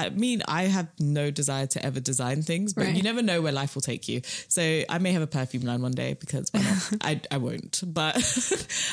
I 0.00 0.10
mean, 0.10 0.42
I 0.46 0.64
have 0.64 0.86
no 1.00 1.30
desire 1.32 1.66
to 1.66 1.84
ever 1.84 1.98
design 1.98 2.42
things, 2.42 2.72
but 2.72 2.84
Right. 2.84 2.96
you 2.96 3.02
never 3.02 3.20
know 3.20 3.42
where 3.42 3.50
life 3.52 3.74
will 3.74 3.82
take 3.82 4.08
you. 4.08 4.20
So 4.46 4.82
I 4.88 4.98
may 4.98 5.10
have 5.12 5.22
a 5.22 5.26
perfume 5.26 5.64
line 5.64 5.82
one 5.82 5.90
day 5.92 6.14
because 6.14 6.50
why 6.52 6.60
not? 6.62 6.94
I, 7.00 7.20
I 7.32 7.38
won't, 7.38 7.82
but 7.84 8.14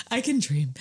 I 0.11 0.21
can 0.21 0.39
dream. 0.39 0.73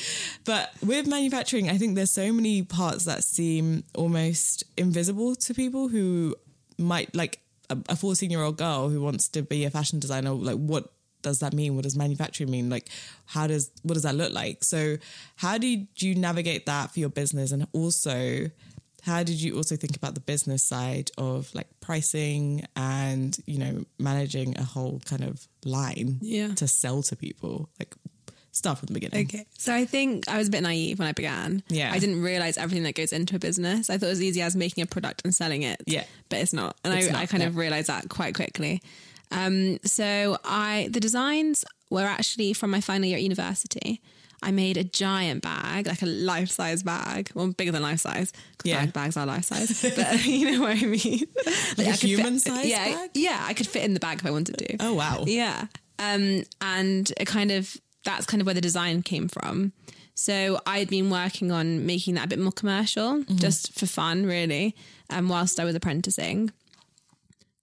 But 0.44 0.72
with 0.82 1.06
manufacturing, 1.06 1.68
I 1.68 1.76
think 1.76 1.94
there's 1.94 2.10
so 2.10 2.32
many 2.32 2.62
parts 2.62 3.04
that 3.04 3.22
seem 3.22 3.84
almost 3.94 4.64
invisible 4.78 5.34
to 5.36 5.52
people 5.52 5.88
who 5.88 6.34
might 6.78 7.14
like 7.14 7.40
a 7.70 7.94
14 7.96 8.30
year 8.30 8.40
old 8.40 8.56
girl 8.56 8.88
who 8.88 9.00
wants 9.02 9.28
to 9.28 9.42
be 9.42 9.64
a 9.64 9.70
fashion 9.70 9.98
designer. 9.98 10.30
Like, 10.32 10.56
what 10.56 10.90
does 11.20 11.40
that 11.40 11.52
mean? 11.52 11.74
What 11.74 11.84
does 11.84 11.96
manufacturing 11.96 12.50
mean? 12.50 12.70
Like, 12.70 12.88
how 13.26 13.46
does, 13.46 13.70
what 13.82 13.94
does 13.94 14.02
that 14.04 14.14
look 14.14 14.32
like? 14.32 14.64
So, 14.64 14.96
how 15.36 15.58
did 15.58 15.88
you 15.96 16.14
navigate 16.14 16.66
that 16.66 16.92
for 16.92 17.00
your 17.00 17.08
business? 17.08 17.52
And 17.52 17.66
also, 17.72 18.50
how 19.04 19.22
did 19.22 19.40
you 19.40 19.56
also 19.56 19.76
think 19.76 19.96
about 19.96 20.14
the 20.14 20.20
business 20.20 20.62
side 20.64 21.10
of 21.18 21.54
like 21.54 21.66
pricing 21.80 22.64
and, 22.74 23.36
you 23.46 23.58
know, 23.58 23.84
managing 23.98 24.56
a 24.58 24.64
whole 24.64 25.00
kind 25.04 25.22
of 25.22 25.46
line 25.64 26.18
Yeah. 26.22 26.54
to 26.54 26.66
sell 26.66 27.02
to 27.04 27.16
people? 27.16 27.68
Like, 27.78 27.94
start 28.52 28.78
from 28.78 28.86
the 28.86 28.94
beginning. 28.94 29.26
Okay. 29.26 29.46
So 29.58 29.74
I 29.74 29.84
think 29.84 30.28
I 30.28 30.38
was 30.38 30.48
a 30.48 30.50
bit 30.50 30.62
naive 30.62 30.98
when 31.00 31.08
I 31.08 31.12
began. 31.12 31.62
Yeah. 31.68 31.92
I 31.92 31.98
didn't 31.98 32.22
realize 32.22 32.56
everything 32.56 32.84
that 32.84 32.94
goes 32.94 33.12
into 33.12 33.36
a 33.36 33.38
business. 33.38 33.90
I 33.90 33.98
thought 33.98 34.06
it 34.06 34.10
was 34.10 34.22
easy 34.22 34.40
as 34.42 34.54
making 34.56 34.82
a 34.82 34.86
product 34.86 35.22
and 35.24 35.34
selling 35.34 35.62
it. 35.62 35.82
Yeah. 35.86 36.04
But 36.28 36.38
it's 36.38 36.52
not. 36.52 36.76
And 36.84 36.94
It's 36.94 37.08
I, 37.08 37.12
not, 37.12 37.20
I 37.22 37.26
kind 37.26 37.42
yeah. 37.42 37.48
of 37.48 37.56
realized 37.56 37.88
that 37.88 38.08
quite 38.08 38.34
quickly. 38.34 38.80
Um, 39.30 39.78
so 39.84 40.38
I 40.44 40.88
the 40.92 41.00
designs 41.00 41.64
were 41.90 42.04
actually 42.06 42.52
from 42.52 42.70
my 42.70 42.80
final 42.80 43.06
year 43.08 43.16
at 43.16 43.22
university. 43.22 44.00
I 44.46 44.50
made 44.50 44.76
a 44.76 44.84
giant 44.84 45.42
bag, 45.42 45.86
like 45.86 46.02
a 46.02 46.06
life 46.06 46.50
size 46.50 46.82
bag, 46.82 47.30
well, 47.34 47.48
bigger 47.48 47.72
than 47.72 47.82
life 47.82 48.00
size. 48.00 48.32
Yeah. 48.62 48.80
bag 48.80 48.92
bags 48.92 49.16
are 49.16 49.26
life 49.26 49.44
size, 49.44 49.82
but 49.96 50.24
you 50.26 50.52
know 50.52 50.60
what 50.62 50.76
I 50.76 50.86
mean. 50.86 51.26
Like 51.78 51.86
a 51.86 51.90
I 51.90 51.92
could 51.92 52.00
fit- 52.00 52.08
human-sized 52.10 52.66
yeah, 52.68 52.84
bag? 52.94 53.10
Yeah, 53.14 53.42
I 53.46 53.54
could 53.54 53.66
fit 53.66 53.82
in 53.84 53.94
the 53.94 54.00
bag 54.00 54.18
if 54.20 54.26
I 54.26 54.30
wanted 54.30 54.58
to. 54.58 54.76
Oh, 54.80 54.94
wow. 54.94 55.24
Yeah. 55.26 55.66
Um, 55.98 56.42
and 56.60 57.12
it 57.18 57.26
kind 57.26 57.50
of 57.50 57.76
that's 58.04 58.26
kind 58.26 58.40
of 58.40 58.46
where 58.46 58.54
the 58.54 58.60
design 58.60 59.02
came 59.02 59.28
from. 59.28 59.72
So 60.14 60.60
I'd 60.66 60.88
been 60.90 61.10
working 61.10 61.50
on 61.50 61.86
making 61.86 62.14
that 62.16 62.26
a 62.26 62.28
bit 62.28 62.38
more 62.38 62.52
commercial, 62.52 63.14
Mm-hmm. 63.20 63.36
just 63.36 63.72
for 63.78 63.86
fun, 63.86 64.26
really, 64.26 64.76
um, 65.10 65.28
whilst 65.28 65.58
I 65.58 65.64
was 65.64 65.74
apprenticing. 65.74 66.50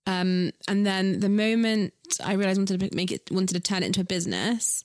Um, 0.08 0.52
and 0.68 0.86
then 0.86 1.20
the 1.20 1.30
moment 1.30 1.94
I 2.24 2.34
realized 2.34 2.58
I 2.58 2.62
wanted 2.62 2.90
to 2.90 2.96
make 2.96 3.12
it, 3.12 3.30
wanted 3.32 3.54
to 3.54 3.60
turn 3.60 3.84
it 3.84 3.88
into 3.88 4.02
a 4.02 4.04
business, 4.04 4.84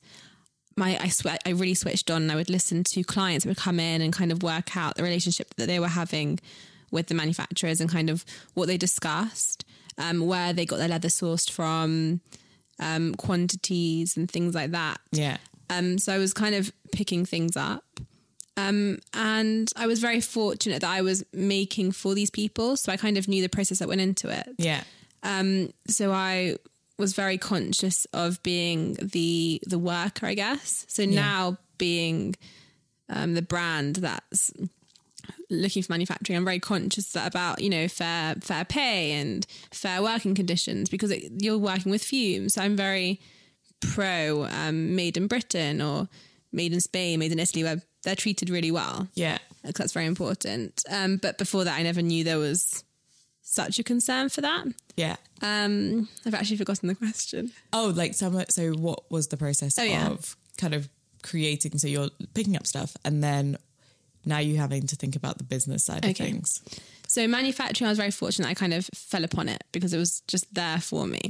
my 0.77 0.99
I 1.01 1.09
sweat 1.09 1.43
I 1.47 1.51
really 1.51 1.75
switched 1.75 2.11
on. 2.11 2.23
and 2.23 2.33
I 2.33 2.37
would 2.37 2.51
listen 2.51 2.85
to 2.85 3.03
clients 3.03 3.45
that 3.45 3.51
would 3.51 3.57
come 3.57 3.81
in 3.81 4.03
and 4.03 4.13
kind 4.13 4.31
of 4.33 4.43
work 4.43 4.77
out 4.77 4.97
the 4.97 5.03
relationship 5.03 5.55
that 5.57 5.67
they 5.67 5.81
were 5.81 5.89
having 5.89 6.39
with 6.91 7.07
the 7.07 7.15
manufacturers 7.15 7.81
and 7.81 7.91
kind 7.91 8.11
of 8.11 8.25
what 8.55 8.67
they 8.67 8.77
discussed, 8.77 9.65
um, 9.99 10.27
where 10.27 10.53
they 10.53 10.65
got 10.65 10.79
their 10.79 10.89
leather 10.89 11.09
sourced 11.09 11.51
from, 11.51 12.21
um, 12.79 13.15
quantities 13.15 14.17
and 14.17 14.31
things 14.31 14.55
like 14.55 14.71
that. 14.71 15.01
Yeah. 15.13 15.39
Um, 15.71 15.99
so 15.99 16.15
I 16.15 16.19
was 16.19 16.33
kind 16.33 16.55
of 16.55 16.73
picking 16.93 17.25
things 17.25 17.57
up. 17.57 17.85
Um, 18.57 18.99
and 19.13 19.71
I 19.77 19.87
was 19.87 20.01
very 20.01 20.21
fortunate 20.21 20.81
that 20.81 20.91
I 20.91 21.03
was 21.03 21.25
making 21.33 21.93
for 21.93 22.15
these 22.15 22.31
people. 22.31 22.77
So 22.77 22.91
I 22.93 22.97
kind 22.97 23.19
of 23.19 23.29
knew 23.29 23.43
the 23.43 23.49
process 23.49 23.81
that 23.81 23.89
went 23.89 24.01
into 24.01 24.31
it. 24.31 24.49
Yeah. 24.59 24.83
Um, 25.23 25.73
so 25.89 26.13
I 26.13 26.57
was 26.99 27.13
very 27.13 27.39
conscious 27.39 28.07
of 28.13 28.43
being 28.43 28.95
the 28.95 29.61
the 29.67 29.79
worker, 29.79 30.27
I 30.27 30.35
guess. 30.35 30.87
So 30.89 31.05
now 31.05 31.59
being 31.79 32.37
um, 33.09 33.35
the 33.35 33.43
brand 33.43 33.97
that's 33.97 34.53
looking 35.51 35.83
for 35.83 35.93
manufacturing, 35.93 36.37
I'm 36.37 36.45
very 36.45 36.61
conscious 36.61 37.13
that 37.13 37.27
about 37.27 37.61
you 37.61 37.71
know 37.71 37.89
fair 37.89 38.35
fair 38.41 38.65
pay 38.65 39.13
and 39.13 39.47
fair 39.71 40.03
working 40.03 40.35
conditions 40.35 40.89
because 40.89 41.11
it, 41.11 41.31
you're 41.43 41.59
working 41.59 41.91
with 41.91 42.03
fumes. 42.03 42.55
So 42.55 42.63
I'm 42.63 42.77
very 42.77 43.21
pro 43.81 44.47
um, 44.51 44.97
made 44.97 45.17
in 45.17 45.27
Britain 45.27 45.83
or 45.83 46.09
made 46.53 46.73
in 46.73 46.81
Spain, 46.81 47.19
made 47.19 47.33
in 47.33 47.39
Italy, 47.39 47.63
where 47.63 47.83
they're 48.03 48.17
treated 48.17 48.51
really 48.51 48.71
well. 48.71 49.09
Yeah. 49.15 49.39
Because 49.63 49.79
that's 49.79 49.93
very 49.93 50.07
important. 50.07 50.83
Um, 50.91 51.19
but 51.19 51.39
before 51.39 51.65
that, 51.65 51.79
I 51.79 51.83
never 51.83 52.03
knew 52.03 52.25
there 52.25 52.39
was 52.39 52.85
such 53.43 53.79
a 53.79 53.85
concern 53.85 54.29
for 54.29 54.41
that. 54.41 54.65
Yeah. 54.97 55.17
Um, 55.43 56.09
I've 56.25 56.35
actually 56.35 56.57
forgotten 56.57 56.89
the 56.89 56.95
question. 56.95 57.53
Oh, 57.73 57.93
like 57.95 58.15
some. 58.15 58.43
So, 58.49 58.73
what 58.73 59.11
was 59.11 59.29
the 59.29 59.37
process 59.37 59.79
Oh, 59.79 59.83
yeah. 59.83 60.09
of 60.09 60.37
kind 60.59 60.75
of 60.75 60.89
creating? 61.23 61.79
So 61.79 61.87
you're 61.89 62.09
picking 62.35 62.57
up 62.57 62.67
stuff, 62.67 62.97
and 63.05 63.23
then 63.23 63.59
now 64.25 64.39
you're 64.39 64.57
having 64.61 64.87
to 64.87 64.97
think 64.97 65.15
about 65.17 65.39
the 65.39 65.45
business 65.45 65.85
side 65.85 66.05
of 66.05 66.17
things. 66.17 66.61
So 67.09 67.29
manufacturing, 67.29 67.87
I 67.87 67.91
was 67.93 67.99
very 67.99 68.11
fortunate. 68.11 68.49
I 68.49 68.55
kind 68.55 68.75
of 68.75 68.85
fell 68.95 69.23
upon 69.23 69.49
it 69.49 69.63
because 69.71 69.93
it 69.93 69.99
was 69.99 70.23
just 70.27 70.53
there 70.53 70.81
for 70.81 71.07
me. 71.07 71.21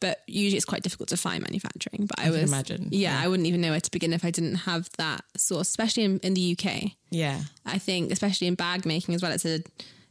But 0.00 0.22
usually, 0.26 0.56
it's 0.56 0.64
quite 0.64 0.82
difficult 0.82 1.10
to 1.10 1.16
find 1.16 1.42
manufacturing. 1.44 2.06
But 2.06 2.18
I, 2.18 2.24
can 2.24 2.32
was 2.32 2.42
imagine, 2.50 2.88
Yeah, 2.90 3.16
yeah. 3.16 3.24
I 3.24 3.28
wouldn't 3.28 3.46
even 3.46 3.60
know 3.60 3.70
where 3.70 3.80
to 3.80 3.90
begin 3.92 4.12
if 4.12 4.24
I 4.24 4.32
didn't 4.32 4.56
have 4.56 4.90
that 4.98 5.22
source, 5.36 5.68
especially 5.68 6.02
in, 6.02 6.18
in 6.24 6.34
the 6.34 6.56
UK. 6.58 6.90
Yeah. 7.10 7.40
I 7.64 7.78
think, 7.78 8.10
especially 8.10 8.48
in 8.48 8.56
bag 8.56 8.84
making 8.84 9.14
as 9.14 9.22
well, 9.22 9.30
it's 9.30 9.44
a 9.44 9.62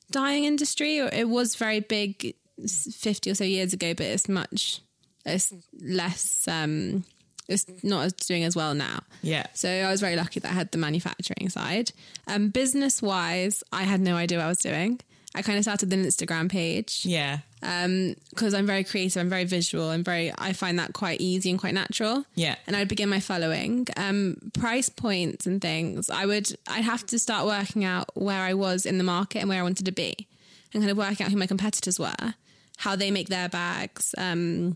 dying 0.10 0.46
industry. 0.46 1.02
Or 1.02 1.10
it 1.12 1.28
was 1.28 1.56
very 1.56 1.82
big 1.82 2.36
s- 2.64 2.96
fifty 3.00 3.30
or 3.32 3.36
so 3.36 3.44
years 3.44 3.74
ago, 3.74 3.94
but 3.94 4.06
it's 4.06 4.28
much, 4.30 4.82
it's 5.26 5.54
less. 5.82 6.48
Um, 6.48 7.04
it's 7.48 7.66
not 7.84 8.16
doing 8.28 8.44
as 8.44 8.56
well 8.56 8.74
now. 8.74 9.02
Yeah. 9.22 9.48
So 9.54 9.70
I 9.70 9.90
was 9.92 10.00
very 10.00 10.16
lucky 10.16 10.40
that 10.40 10.50
I 10.52 10.54
had 10.54 10.72
the 10.72 10.78
manufacturing 10.78 11.50
side. 11.50 11.92
Um, 12.28 12.50
business 12.50 13.02
wise, 13.02 13.62
I 13.74 13.84
had 13.84 14.00
no 14.00 14.16
idea 14.16 14.38
what 14.38 14.46
I 14.46 14.48
was 14.50 14.60
doing. 14.60 15.02
I 15.36 15.42
kind 15.42 15.58
of 15.58 15.64
started 15.64 15.92
an 15.94 16.04
Instagram 16.06 16.50
page 16.50 17.04
Yeah. 17.06 17.40
Um, 17.64 18.16
because 18.32 18.54
I'm 18.54 18.66
very 18.66 18.84
creative. 18.84 19.20
I'm 19.22 19.30
very 19.30 19.46
visual. 19.46 19.90
I'm 19.90 20.04
very. 20.04 20.32
I 20.38 20.52
find 20.54 20.78
that 20.80 20.94
quite 20.94 21.22
easy 21.22 21.50
and 21.50 21.60
quite 21.60 21.74
natural. 21.74 22.26
Yeah. 22.36 22.56
And 22.68 22.76
I'd 22.76 22.88
begin 22.90 23.08
my 23.10 23.20
following. 23.22 23.88
Um, 23.98 24.38
price 24.54 24.90
points 24.90 25.46
and 25.46 25.62
things. 25.62 26.10
I 26.10 26.26
would. 26.26 26.54
I'd 26.68 26.84
have 26.84 27.06
to 27.08 27.20
start 27.20 27.46
working 27.46 27.84
out 27.86 28.10
where 28.16 28.42
I 28.42 28.54
was 28.54 28.86
in 28.86 28.98
the 28.98 29.04
market 29.06 29.40
and 29.40 29.48
where 29.50 29.60
I 29.60 29.64
wanted 29.64 29.86
to 29.86 29.92
be, 29.92 30.28
and 30.74 30.82
kind 30.82 30.92
of 30.92 30.98
working 30.98 31.26
out 31.26 31.32
who 31.32 31.38
my 31.38 31.48
competitors 31.48 31.98
were, 32.00 32.34
how 32.82 32.96
they 32.96 33.12
make 33.12 33.30
their 33.30 33.48
bags. 33.50 34.14
Um, 34.18 34.76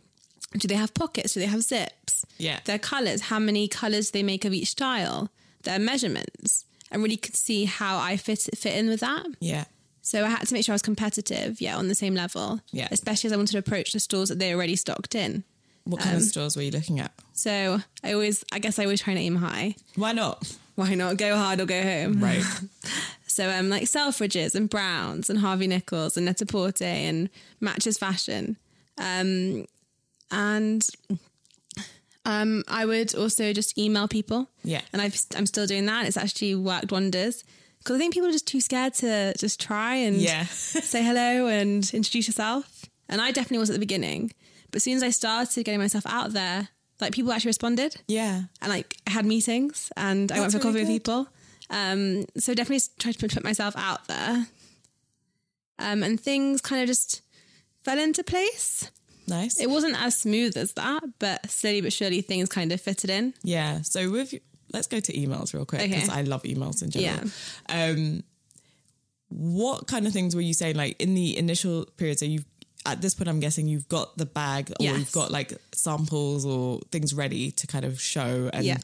do 0.57 0.67
they 0.67 0.75
have 0.75 0.93
pockets? 0.93 1.33
Do 1.33 1.39
they 1.39 1.47
have 1.47 1.61
zips? 1.63 2.25
Yeah. 2.37 2.59
Their 2.65 2.79
colors. 2.79 3.21
How 3.21 3.39
many 3.39 3.67
colors 3.67 4.11
they 4.11 4.23
make 4.23 4.45
of 4.45 4.53
each 4.53 4.69
style? 4.69 5.29
Their 5.63 5.79
measurements. 5.79 6.65
And 6.91 7.01
really 7.03 7.17
could 7.17 7.35
see 7.35 7.65
how 7.65 7.97
I 7.97 8.15
fit 8.15 8.39
fit 8.55 8.75
in 8.75 8.87
with 8.87 8.99
that. 9.01 9.25
Yeah. 9.39 9.65
So 10.01 10.23
I 10.23 10.29
had 10.29 10.47
to 10.47 10.53
make 10.53 10.63
sure 10.63 10.73
I 10.73 10.75
was 10.75 10.83
competitive, 10.83 11.59
yeah, 11.59 11.75
on 11.77 11.87
the 11.87 11.95
same 11.95 12.13
level. 12.13 12.61
Yeah. 12.71 12.87
Especially 12.91 13.27
as 13.27 13.33
I 13.33 13.37
wanted 13.37 13.53
to 13.53 13.57
approach 13.57 13.91
the 13.91 13.99
stores 13.99 14.29
that 14.29 14.37
they 14.39 14.53
already 14.53 14.75
stocked 14.75 15.15
in. 15.15 15.43
What 15.85 16.01
kind 16.01 16.15
Um, 16.15 16.21
of 16.21 16.27
stores 16.27 16.55
were 16.55 16.61
you 16.61 16.71
looking 16.71 16.99
at? 16.99 17.11
So 17.33 17.81
I 18.03 18.13
always, 18.13 18.45
I 18.51 18.59
guess 18.59 18.77
I 18.79 18.83
always 18.83 19.01
try 19.01 19.15
to 19.15 19.19
aim 19.19 19.35
high. 19.35 19.75
Why 19.95 20.11
not? 20.13 20.55
Why 20.75 20.93
not 20.95 21.17
go 21.17 21.35
hard 21.37 21.59
or 21.61 21.65
go 21.65 21.81
home? 21.81 22.21
Right. 22.23 22.43
So 23.27 23.49
um, 23.49 23.67
like 23.67 23.83
Selfridges 23.83 24.55
and 24.55 24.69
Browns 24.69 25.29
and 25.29 25.39
Harvey 25.39 25.67
Nichols 25.67 26.15
and 26.15 26.25
Net-a-Porter 26.25 26.85
and 26.85 27.29
Matches 27.59 27.97
Fashion. 27.97 28.55
Um, 28.97 29.65
and 30.31 30.81
um, 32.25 32.63
I 32.69 32.85
would 32.85 33.13
also 33.13 33.51
just 33.51 33.77
email 33.77 34.07
people. 34.07 34.49
Yeah. 34.63 34.81
And 34.93 35.01
I've, 35.01 35.19
I'm 35.35 35.45
still 35.45 35.67
doing 35.67 35.85
that. 35.87 36.05
It's 36.07 36.15
actually 36.15 36.55
worked 36.55 36.93
wonders. 36.93 37.43
Because 37.79 37.95
I 37.97 37.99
think 37.99 38.13
people 38.13 38.29
are 38.29 38.31
just 38.31 38.47
too 38.47 38.61
scared 38.61 38.93
to 38.95 39.33
just 39.37 39.59
try 39.59 39.95
and 39.95 40.15
Yeah. 40.15 40.45
say 40.45 41.03
hello 41.03 41.47
and 41.47 41.83
introduce 41.93 42.27
yourself. 42.27 42.85
And 43.09 43.19
I 43.21 43.31
definitely 43.31 43.59
was 43.59 43.69
at 43.69 43.73
the 43.73 43.79
beginning. 43.79 44.31
But 44.71 44.77
as 44.77 44.83
soon 44.83 44.95
as 44.95 45.03
I 45.03 45.09
started 45.09 45.65
getting 45.65 45.79
myself 45.81 46.05
out 46.07 46.31
there, 46.31 46.69
like 47.01 47.13
people 47.13 47.31
actually 47.31 47.49
responded 47.49 48.01
yeah. 48.07 48.43
and 48.61 48.71
like 48.71 48.97
I 49.07 49.11
had 49.11 49.25
meetings 49.25 49.91
and 49.97 50.31
I 50.31 50.39
went 50.39 50.51
for 50.51 50.57
That's 50.57 50.65
coffee 50.65 50.79
really 50.79 50.93
with 50.93 51.03
people. 51.03 51.27
Um, 51.69 52.25
so 52.37 52.53
definitely 52.53 52.85
tried 52.99 53.15
to 53.17 53.27
put, 53.27 53.43
myself 53.43 53.75
out 53.77 54.07
there. 54.07 54.47
Um, 55.79 56.03
and 56.03 56.19
things 56.19 56.61
kind 56.61 56.81
of 56.81 56.87
just 56.87 57.21
fell 57.83 57.99
into 57.99 58.23
place. 58.23 58.89
Nice. 59.27 59.59
It 59.59 59.69
wasn't 59.69 60.01
as 60.01 60.17
smooth 60.17 60.55
as 60.55 60.73
that, 60.73 61.03
but 61.19 61.49
slowly 61.49 61.81
but 61.81 61.91
surely 61.91 62.21
things 62.21 62.47
kind 62.47 62.71
of 62.71 62.79
fitted 62.79 63.09
in. 63.09 63.33
Yeah. 63.43 63.81
So 63.81 64.09
with 64.11 64.35
let's 64.71 64.87
go 64.87 64.99
to 64.99 65.13
emails 65.13 65.53
real 65.53 65.65
quick 65.65 65.81
because 65.81 66.09
Okay. 66.09 66.19
I 66.19 66.21
love 66.21 66.43
emails 66.43 66.83
in 66.83 66.91
general. 66.91 67.29
Um, 67.69 68.23
what 69.29 69.87
kind 69.87 70.05
of 70.05 70.13
things 70.13 70.35
were 70.35 70.41
you 70.41 70.53
saying 70.53 70.75
like 70.75 71.01
in 71.01 71.15
the 71.15 71.37
initial 71.37 71.85
period? 71.97 72.19
So 72.19 72.25
you've 72.25 72.45
at 72.85 73.01
this 73.01 73.13
point, 73.15 73.27
I'm 73.29 73.39
guessing 73.39 73.67
you've 73.67 73.89
got 73.89 74.17
the 74.17 74.25
bag 74.25 74.71
or 74.79 74.83
Yes. 74.83 74.99
you've 74.99 75.11
got 75.11 75.31
like 75.31 75.53
samples 75.73 76.45
or 76.45 76.79
things 76.91 77.13
ready 77.13 77.51
to 77.51 77.67
kind 77.67 77.85
of 77.85 77.99
show 78.01 78.49
and 78.53 78.65
Yeah. 78.65 78.77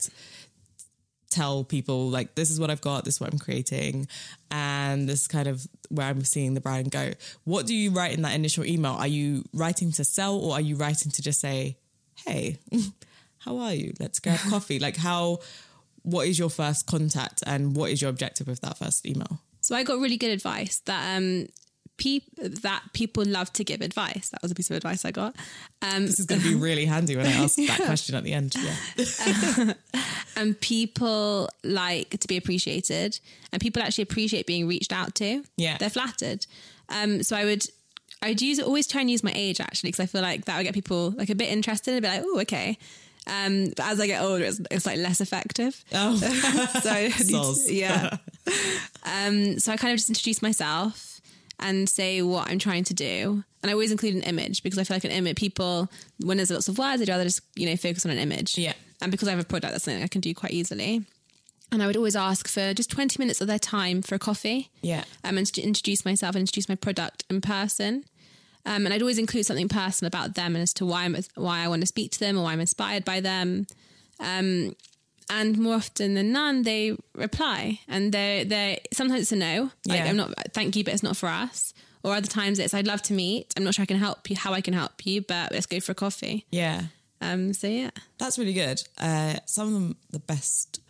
tell 1.30 1.64
people 1.64 2.10
like 2.10 2.36
this 2.36 2.50
is 2.50 2.60
what 2.60 2.70
I've 2.70 2.82
got, 2.82 3.06
this 3.06 3.16
is 3.16 3.22
what 3.22 3.32
I'm 3.32 3.40
creating, 3.40 4.08
and 4.50 5.08
this 5.08 5.22
is 5.22 5.28
kind 5.28 5.48
of 5.48 5.66
where 5.90 6.08
I'm 6.08 6.24
seeing 6.24 6.54
the 6.56 6.62
brand 6.62 6.92
go. 6.92 7.14
What 7.46 7.66
do 7.66 7.74
you 7.74 7.92
write 7.92 8.14
in 8.14 8.22
that 8.24 8.36
initial 8.36 8.66
email? 8.66 8.94
Are 8.94 9.08
you 9.08 9.46
writing 9.54 9.92
to 9.94 10.04
sell 10.04 10.38
or 10.38 10.54
are 10.56 10.62
you 10.62 10.76
writing 10.76 11.12
to 11.12 11.22
just 11.22 11.40
say, 11.40 11.78
"Hey, 12.26 12.60
how 13.40 13.58
are 13.60 13.74
you? 13.74 13.94
Let's 14.00 14.20
grab 14.20 14.40
coffee." 14.50 14.80
Like 14.80 14.98
how? 14.98 15.40
What 16.04 16.28
is 16.28 16.40
your 16.40 16.50
first 16.50 16.88
contact 16.88 17.44
and 17.46 17.76
what 17.76 17.92
is 17.92 18.02
your 18.02 18.10
objective 18.10 18.48
with 18.48 18.60
that 18.62 18.80
first 18.80 19.06
email? 19.06 19.40
So 19.62 19.76
I 19.76 19.84
got 19.84 20.00
really 20.00 20.18
good 20.18 20.32
advice 20.32 20.80
that 20.86 21.16
um, 21.16 21.48
peop- 22.02 22.36
that 22.66 22.82
people 22.94 23.24
love 23.26 23.50
to 23.54 23.64
give 23.64 23.82
advice. 23.82 24.30
That 24.30 24.42
was 24.42 24.52
a 24.52 24.56
piece 24.56 24.70
of 24.72 24.76
advice 24.78 25.06
I 25.06 25.12
got. 25.12 25.36
Um, 25.82 26.06
This 26.08 26.20
is 26.20 26.26
going 26.26 26.42
to 26.42 26.48
be 26.48 26.56
really 26.56 26.86
handy 26.86 27.16
when 27.16 27.28
I 27.28 27.32
ask 27.44 27.56
that 27.58 27.82
question 27.92 28.16
at 28.16 28.24
the 28.24 28.34
end. 28.34 28.56
Yeah. 28.58 29.74
and 30.36 30.60
people 30.62 31.50
like 31.64 32.10
to 32.20 32.28
be 32.28 32.38
appreciated 32.38 33.20
and 33.52 33.62
people 33.62 33.82
actually 33.84 34.04
appreciate 34.04 34.46
being 34.48 34.68
reached 34.68 34.94
out 34.94 35.14
to 35.16 35.44
Yeah. 35.58 35.78
they're 35.78 35.90
flattered 35.90 36.46
um 36.90 37.22
so 37.24 37.36
i 37.36 37.44
would 37.46 37.66
i'd 38.22 38.42
use 38.42 38.60
always 38.60 38.88
try 38.88 39.02
and 39.02 39.10
use 39.12 39.24
my 39.24 39.34
age 39.36 39.60
actually 39.60 39.90
because 39.92 40.04
i 40.04 40.06
feel 40.06 40.22
like 40.22 40.46
that 40.46 40.58
would 40.58 40.64
get 40.64 40.74
people 40.74 41.12
like 41.18 41.30
a 41.30 41.36
bit 41.36 41.50
interested 41.50 41.94
and 41.94 42.02
be 42.02 42.08
like 42.08 42.24
oh 42.26 42.40
okay 42.42 42.78
um 43.28 43.66
but 43.76 43.86
as 43.86 44.00
i 44.00 44.08
get 44.08 44.22
older 44.24 44.44
it's, 44.46 44.62
it's 44.72 44.86
like 44.86 44.98
less 44.98 45.20
effective 45.22 45.84
Oh, 45.94 46.16
so 46.82 47.10
to- 47.10 47.74
yeah 47.74 48.18
um 49.06 49.60
so 49.60 49.72
i 49.74 49.78
kind 49.78 49.92
of 49.94 49.98
just 49.98 50.10
introduce 50.10 50.42
myself 50.42 51.11
and 51.62 51.88
say 51.90 52.22
what 52.22 52.50
i'm 52.50 52.60
trying 52.60 52.84
to 52.84 52.94
do 52.94 53.44
and 53.62 53.70
i 53.70 53.74
always 53.74 53.92
include 53.92 54.16
an 54.16 54.22
image 54.24 54.64
because 54.64 54.80
i 54.80 54.84
feel 54.84 54.96
like 54.96 55.04
an 55.04 55.12
image 55.12 55.36
people 55.38 55.90
when 56.20 56.38
there's 56.38 56.52
lots 56.52 56.68
of 56.68 56.78
words 56.78 57.02
i'd 57.02 57.10
rather 57.10 57.24
just 57.24 57.42
you 57.56 57.68
know 57.68 57.76
focus 57.76 58.06
on 58.06 58.12
an 58.12 58.18
image 58.18 58.58
Yeah. 58.58 58.74
and 59.02 59.12
because 59.12 59.28
i 59.28 59.32
have 59.32 59.40
a 59.40 59.44
product 59.46 59.72
that's 59.74 59.84
something 59.86 60.04
i 60.04 60.08
can 60.08 60.22
do 60.22 60.34
quite 60.34 60.52
easily 60.52 61.04
and 61.72 61.82
i 61.82 61.88
would 61.88 61.96
always 61.98 62.16
ask 62.16 62.48
for 62.48 62.74
just 62.74 62.90
20 62.92 63.18
minutes 63.20 63.40
of 63.42 63.48
their 63.48 63.60
time 63.60 64.02
for 64.02 64.16
a 64.16 64.20
coffee 64.20 64.70
Yeah. 64.82 65.04
um, 65.24 65.38
and 65.38 65.48
to 65.54 65.62
introduce 65.62 66.04
myself 66.06 66.36
and 66.36 66.42
introduce 66.42 66.68
my 66.70 66.76
product 66.76 67.24
in 67.30 67.42
person 67.42 68.06
um, 68.64 68.86
and 68.86 68.94
I'd 68.94 69.02
always 69.02 69.18
include 69.18 69.48
something 69.48 69.68
personal 69.70 70.08
about 70.08 70.36
them 70.36 70.56
and 70.56 70.62
as 70.62 70.72
to 70.74 70.86
why 70.86 71.06
I'm, 71.06 71.18
why 71.34 71.62
I 71.64 71.68
want 71.68 71.82
to 71.82 71.88
speak 71.88 72.12
to 72.12 72.20
them 72.20 72.38
or 72.38 72.44
why 72.44 72.54
I'm 72.54 72.60
inspired 72.60 73.04
by 73.04 73.20
them. 73.20 73.66
Um, 74.20 74.76
and 75.32 75.58
more 75.58 75.76
often 75.76 76.14
than 76.14 76.32
none, 76.32 76.62
they 76.64 76.96
reply, 77.16 77.80
and 77.88 78.12
they 78.12 78.44
they 78.48 78.82
sometimes 78.94 79.22
it's 79.22 79.32
a 79.32 79.36
no, 79.36 79.72
like 79.88 80.00
Yeah. 80.00 80.10
I'm 80.10 80.18
not, 80.18 80.34
thank 80.54 80.76
you, 80.76 80.84
but 80.84 80.94
it's 80.94 81.04
not 81.04 81.18
for 81.18 81.30
us. 81.30 81.74
Or 82.04 82.14
other 82.16 82.28
times 82.28 82.60
it's 82.60 82.74
I'd 82.74 82.88
love 82.88 83.02
to 83.04 83.14
meet. 83.14 83.54
I'm 83.56 83.64
not 83.64 83.74
sure 83.76 83.84
I 83.84 83.86
can 83.86 83.98
help 83.98 84.30
you, 84.30 84.36
how 84.36 84.54
I 84.54 84.62
can 84.62 84.74
help 84.74 85.06
you, 85.06 85.22
but 85.22 85.52
let's 85.52 85.66
go 85.68 85.80
for 85.80 85.92
a 85.94 85.96
coffee. 85.96 86.46
Yeah. 86.52 86.84
Um, 87.22 87.54
so 87.54 87.68
yeah, 87.68 87.92
That's 88.18 88.38
really 88.40 88.54
good. 88.54 88.82
Uh, 88.98 89.36
some 89.46 89.68
of 89.76 89.82
the, 89.90 89.96
the 90.18 90.20
best 90.20 90.82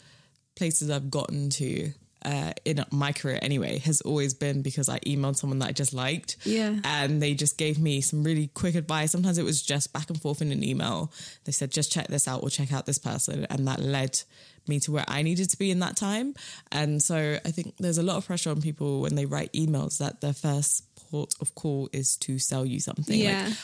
places 0.55 0.89
I've 0.89 1.11
gotten 1.11 1.49
to 1.51 1.91
uh, 2.23 2.51
in 2.65 2.83
my 2.91 3.11
career 3.11 3.39
anyway 3.41 3.79
has 3.79 4.01
always 4.01 4.33
been 4.33 4.61
because 4.61 4.89
I 4.89 4.99
emailed 4.99 5.37
someone 5.37 5.59
that 5.59 5.69
I 5.69 5.71
just 5.71 5.93
liked. 5.93 6.37
Yeah. 6.43 6.75
And 6.83 7.21
they 7.21 7.33
just 7.33 7.57
gave 7.57 7.79
me 7.79 8.01
some 8.01 8.23
really 8.23 8.47
quick 8.47 8.75
advice. 8.75 9.11
Sometimes 9.11 9.37
it 9.37 9.43
was 9.43 9.61
just 9.61 9.93
back 9.93 10.09
and 10.09 10.21
forth 10.21 10.41
in 10.41 10.51
an 10.51 10.63
email. 10.63 11.11
They 11.45 11.51
said, 11.51 11.71
just 11.71 11.91
check 11.91 12.07
this 12.07 12.27
out 12.27 12.43
or 12.43 12.49
check 12.49 12.71
out 12.71 12.85
this 12.85 12.99
person. 12.99 13.45
And 13.49 13.67
that 13.67 13.79
led 13.79 14.21
me 14.67 14.79
to 14.81 14.91
where 14.91 15.05
I 15.07 15.21
needed 15.21 15.49
to 15.49 15.57
be 15.57 15.71
in 15.71 15.79
that 15.79 15.95
time. 15.97 16.35
And 16.71 17.01
so 17.01 17.39
I 17.43 17.51
think 17.51 17.75
there's 17.77 17.97
a 17.97 18.03
lot 18.03 18.17
of 18.17 18.25
pressure 18.25 18.51
on 18.51 18.61
people 18.61 19.01
when 19.01 19.15
they 19.15 19.25
write 19.25 19.51
emails 19.53 19.97
that 19.97 20.21
their 20.21 20.33
first 20.33 20.83
port 21.09 21.33
of 21.41 21.55
call 21.55 21.89
is 21.91 22.15
to 22.17 22.39
sell 22.39 22.65
you 22.65 22.79
something. 22.79 23.19
Yeah. 23.19 23.45
Like, 23.47 23.57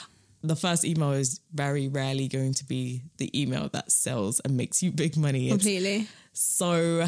the 0.43 0.55
first 0.55 0.85
email 0.85 1.11
is 1.11 1.41
very 1.53 1.87
rarely 1.87 2.27
going 2.27 2.53
to 2.55 2.65
be 2.65 3.03
the 3.17 3.39
email 3.39 3.69
that 3.73 3.91
sells 3.91 4.39
and 4.39 4.55
makes 4.55 4.83
you 4.83 4.91
big 4.91 5.17
money. 5.17 5.47
It's 5.47 5.63
completely. 5.63 6.07
so 6.33 7.07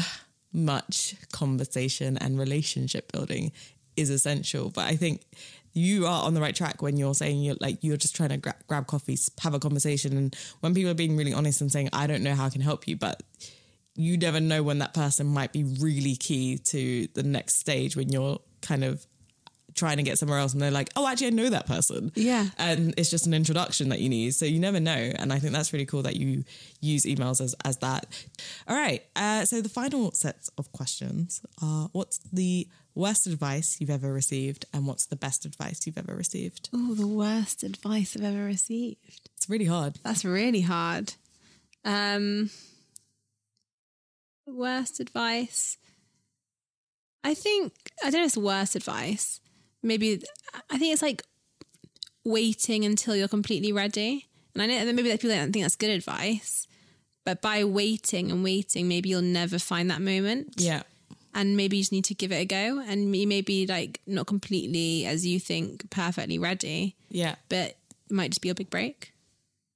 much 0.52 1.14
conversation 1.32 2.16
and 2.16 2.38
relationship 2.38 3.12
building 3.12 3.52
is 3.96 4.10
essential. 4.10 4.70
But 4.70 4.86
I 4.86 4.96
think 4.96 5.22
you 5.72 6.06
are 6.06 6.24
on 6.24 6.34
the 6.34 6.40
right 6.40 6.54
track 6.54 6.82
when 6.82 6.96
you're 6.96 7.14
saying 7.14 7.42
you're 7.42 7.56
like 7.60 7.78
you're 7.82 7.96
just 7.96 8.16
trying 8.16 8.30
to 8.30 8.36
gra- 8.36 8.56
grab 8.66 8.86
coffees, 8.86 9.30
have 9.40 9.54
a 9.54 9.60
conversation, 9.60 10.16
and 10.16 10.36
when 10.60 10.74
people 10.74 10.90
are 10.90 10.94
being 10.94 11.16
really 11.16 11.32
honest 11.32 11.60
and 11.60 11.70
saying, 11.70 11.88
"I 11.92 12.06
don't 12.06 12.22
know 12.22 12.34
how 12.34 12.46
I 12.46 12.50
can 12.50 12.60
help 12.60 12.88
you," 12.88 12.96
but 12.96 13.22
you 13.94 14.16
never 14.16 14.40
know 14.40 14.62
when 14.62 14.78
that 14.78 14.94
person 14.94 15.26
might 15.26 15.52
be 15.52 15.64
really 15.64 16.16
key 16.16 16.58
to 16.58 17.06
the 17.14 17.22
next 17.22 17.58
stage 17.58 17.96
when 17.96 18.08
you're 18.10 18.40
kind 18.62 18.84
of 18.84 19.06
trying 19.80 19.96
to 19.96 20.02
get 20.04 20.18
somewhere 20.18 20.38
else 20.38 20.52
and 20.52 20.62
they're 20.62 20.70
like, 20.70 20.90
oh, 20.94 21.08
actually, 21.08 21.28
I 21.28 21.30
know 21.30 21.48
that 21.48 21.66
person. 21.66 22.12
Yeah. 22.14 22.46
And 22.58 22.94
it's 22.96 23.10
just 23.10 23.26
an 23.26 23.34
introduction 23.34 23.88
that 23.88 23.98
you 24.00 24.08
need. 24.08 24.34
So 24.34 24.44
you 24.44 24.60
never 24.60 24.78
know. 24.78 25.12
And 25.16 25.32
I 25.32 25.38
think 25.38 25.52
that's 25.52 25.72
really 25.72 25.86
cool 25.86 26.02
that 26.02 26.16
you 26.16 26.44
use 26.80 27.04
emails 27.04 27.40
as, 27.40 27.56
as 27.64 27.78
that. 27.78 28.06
All 28.68 28.76
right. 28.76 29.02
Uh, 29.16 29.44
so 29.44 29.60
the 29.60 29.68
final 29.68 30.12
sets 30.12 30.50
of 30.58 30.70
questions 30.70 31.40
are 31.62 31.88
what's 31.92 32.18
the 32.32 32.68
worst 32.94 33.26
advice 33.26 33.78
you've 33.80 33.90
ever 33.90 34.12
received 34.12 34.66
and 34.74 34.86
what's 34.86 35.06
the 35.06 35.16
best 35.16 35.44
advice 35.46 35.86
you've 35.86 35.98
ever 35.98 36.14
received? 36.14 36.68
Oh, 36.74 36.94
the 36.94 37.06
worst 37.06 37.62
advice 37.62 38.16
I've 38.16 38.24
ever 38.24 38.44
received. 38.44 39.30
It's 39.36 39.48
really 39.48 39.64
hard. 39.64 39.98
That's 40.04 40.24
really 40.24 40.60
hard. 40.60 41.14
Um, 41.84 42.50
the 44.46 44.52
worst 44.52 45.00
advice. 45.00 45.78
I 47.24 47.34
think 47.34 47.72
I 48.04 48.10
don't 48.10 48.20
know. 48.20 48.26
It's 48.26 48.36
worst 48.36 48.76
advice. 48.76 49.40
Maybe 49.82 50.22
I 50.70 50.78
think 50.78 50.92
it's 50.92 51.02
like 51.02 51.22
waiting 52.24 52.84
until 52.84 53.16
you're 53.16 53.28
completely 53.28 53.72
ready. 53.72 54.26
And 54.54 54.62
I 54.62 54.66
know 54.66 54.84
that 54.84 54.94
maybe 54.94 55.08
that 55.10 55.20
people 55.20 55.36
don't 55.36 55.52
think 55.52 55.64
that's 55.64 55.76
good 55.76 55.90
advice, 55.90 56.66
but 57.24 57.40
by 57.40 57.64
waiting 57.64 58.30
and 58.30 58.42
waiting, 58.42 58.88
maybe 58.88 59.08
you'll 59.08 59.22
never 59.22 59.58
find 59.58 59.90
that 59.90 60.00
moment. 60.02 60.54
Yeah. 60.56 60.82
And 61.32 61.56
maybe 61.56 61.76
you 61.76 61.82
just 61.82 61.92
need 61.92 62.04
to 62.06 62.14
give 62.14 62.32
it 62.32 62.36
a 62.36 62.44
go. 62.44 62.80
And 62.80 63.14
you 63.14 63.26
may 63.26 63.40
be 63.40 63.66
like 63.66 64.00
not 64.06 64.26
completely 64.26 65.06
as 65.06 65.24
you 65.24 65.38
think 65.38 65.88
perfectly 65.90 66.38
ready, 66.38 66.96
Yeah. 67.08 67.36
but 67.48 67.68
it 67.70 67.76
might 68.10 68.32
just 68.32 68.40
be 68.42 68.48
a 68.50 68.54
big 68.54 68.68
break. 68.70 69.12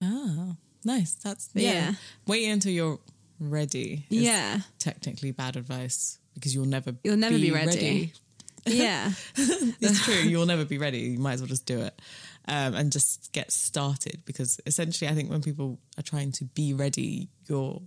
Oh, 0.02 0.56
nice. 0.84 1.12
That's 1.14 1.48
yeah. 1.54 1.70
yeah. 1.72 1.92
Wait 2.26 2.46
until 2.48 2.72
you're 2.72 2.98
ready. 3.38 4.04
is 4.10 4.22
Yeah. 4.22 4.60
Technically 4.80 5.30
bad 5.30 5.54
advice 5.56 6.18
because 6.34 6.52
you'll 6.54 6.64
never 6.66 6.96
You'll 7.04 7.16
never 7.16 7.38
be 7.38 7.52
ready. 7.52 8.12
Yeah. 8.66 9.10
it's 9.36 10.04
true. 10.04 10.14
You'll 10.22 10.46
never 10.46 10.64
be 10.64 10.78
ready. 10.78 10.98
You 10.98 11.18
might 11.18 11.34
as 11.34 11.40
well 11.40 11.48
just 11.48 11.66
do 11.66 11.80
it 11.80 12.00
um, 12.48 12.74
and 12.74 12.92
just 12.92 13.32
get 13.32 13.50
started 13.52 14.22
because 14.24 14.60
essentially, 14.66 15.10
I 15.10 15.14
think 15.14 15.30
when 15.30 15.42
people 15.42 15.78
are 15.98 16.02
trying 16.02 16.32
to 16.32 16.44
be 16.44 16.74
ready, 16.74 17.28
you're 17.46 17.80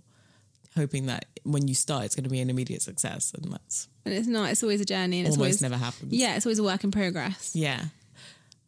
hoping 0.76 1.06
that 1.06 1.26
when 1.44 1.66
you 1.68 1.74
start, 1.74 2.04
it's 2.04 2.14
going 2.14 2.24
to 2.24 2.30
be 2.30 2.40
an 2.40 2.50
immediate 2.50 2.82
success, 2.82 3.32
and 3.34 3.52
that's 3.52 3.88
And 4.04 4.14
it's 4.14 4.28
not, 4.28 4.50
it's 4.50 4.62
always 4.62 4.80
a 4.80 4.84
journey 4.84 5.18
and 5.18 5.28
it's 5.28 5.36
almost 5.36 5.62
always 5.62 5.62
never 5.62 5.76
happens. 5.76 6.12
Yeah, 6.12 6.36
it's 6.36 6.46
always 6.46 6.58
a 6.58 6.64
work 6.64 6.84
in 6.84 6.90
progress. 6.90 7.54
Yeah. 7.54 7.82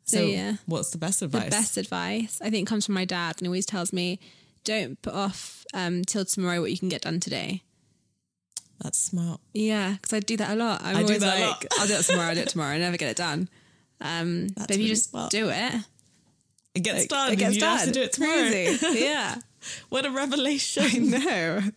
So, 0.04 0.18
So, 0.18 0.24
yeah. 0.24 0.56
what's 0.66 0.90
the 0.90 0.98
best 0.98 1.22
advice? 1.22 1.44
The 1.44 1.50
best 1.50 1.76
advice 1.76 2.40
I 2.42 2.50
think 2.50 2.68
comes 2.68 2.86
from 2.86 2.94
my 2.94 3.04
dad 3.04 3.36
and 3.38 3.42
he 3.42 3.46
always 3.46 3.66
tells 3.66 3.92
me, 3.92 4.18
Don't 4.64 5.00
put 5.02 5.14
off 5.14 5.64
um, 5.72 6.04
till 6.04 6.24
tomorrow 6.24 6.60
what 6.60 6.70
you 6.70 6.78
can 6.78 6.88
get 6.88 7.02
done 7.02 7.20
today. 7.20 7.62
That's 8.82 8.98
smart. 8.98 9.40
Yeah, 9.52 9.92
because 9.92 10.12
I 10.14 10.20
do 10.20 10.36
that 10.38 10.50
a 10.52 10.54
lot. 10.56 10.80
I'm 10.82 10.96
I 10.96 11.00
do 11.00 11.06
always 11.06 11.22
like, 11.22 11.40
lot. 11.40 11.64
I'll 11.78 11.86
do 11.86 11.94
it 11.94 12.02
tomorrow, 12.04 12.28
I'll 12.28 12.34
do 12.34 12.40
it 12.40 12.48
tomorrow. 12.54 12.74
I 12.74 12.78
never 12.78 12.96
get 12.96 13.10
it 13.10 13.16
done. 13.16 13.48
Um, 14.00 14.46
but 14.56 14.70
if 14.70 14.78
you 14.78 14.88
just 14.88 15.10
smart. 15.10 15.30
do 15.30 15.50
it, 15.50 15.74
It 16.74 16.80
gets 16.80 17.06
done. 17.06 17.32
it 17.32 17.36
gets 17.36 17.58
done. 17.58 17.76
have 17.78 17.86
to 17.88 17.92
do 17.92 18.00
it 18.02 18.12
tomorrow. 18.12 18.48
Crazy. 18.48 18.86
yeah. 19.00 19.34
What 19.90 20.06
a 20.06 20.10
revelation. 20.10 21.10
No. 21.10 21.60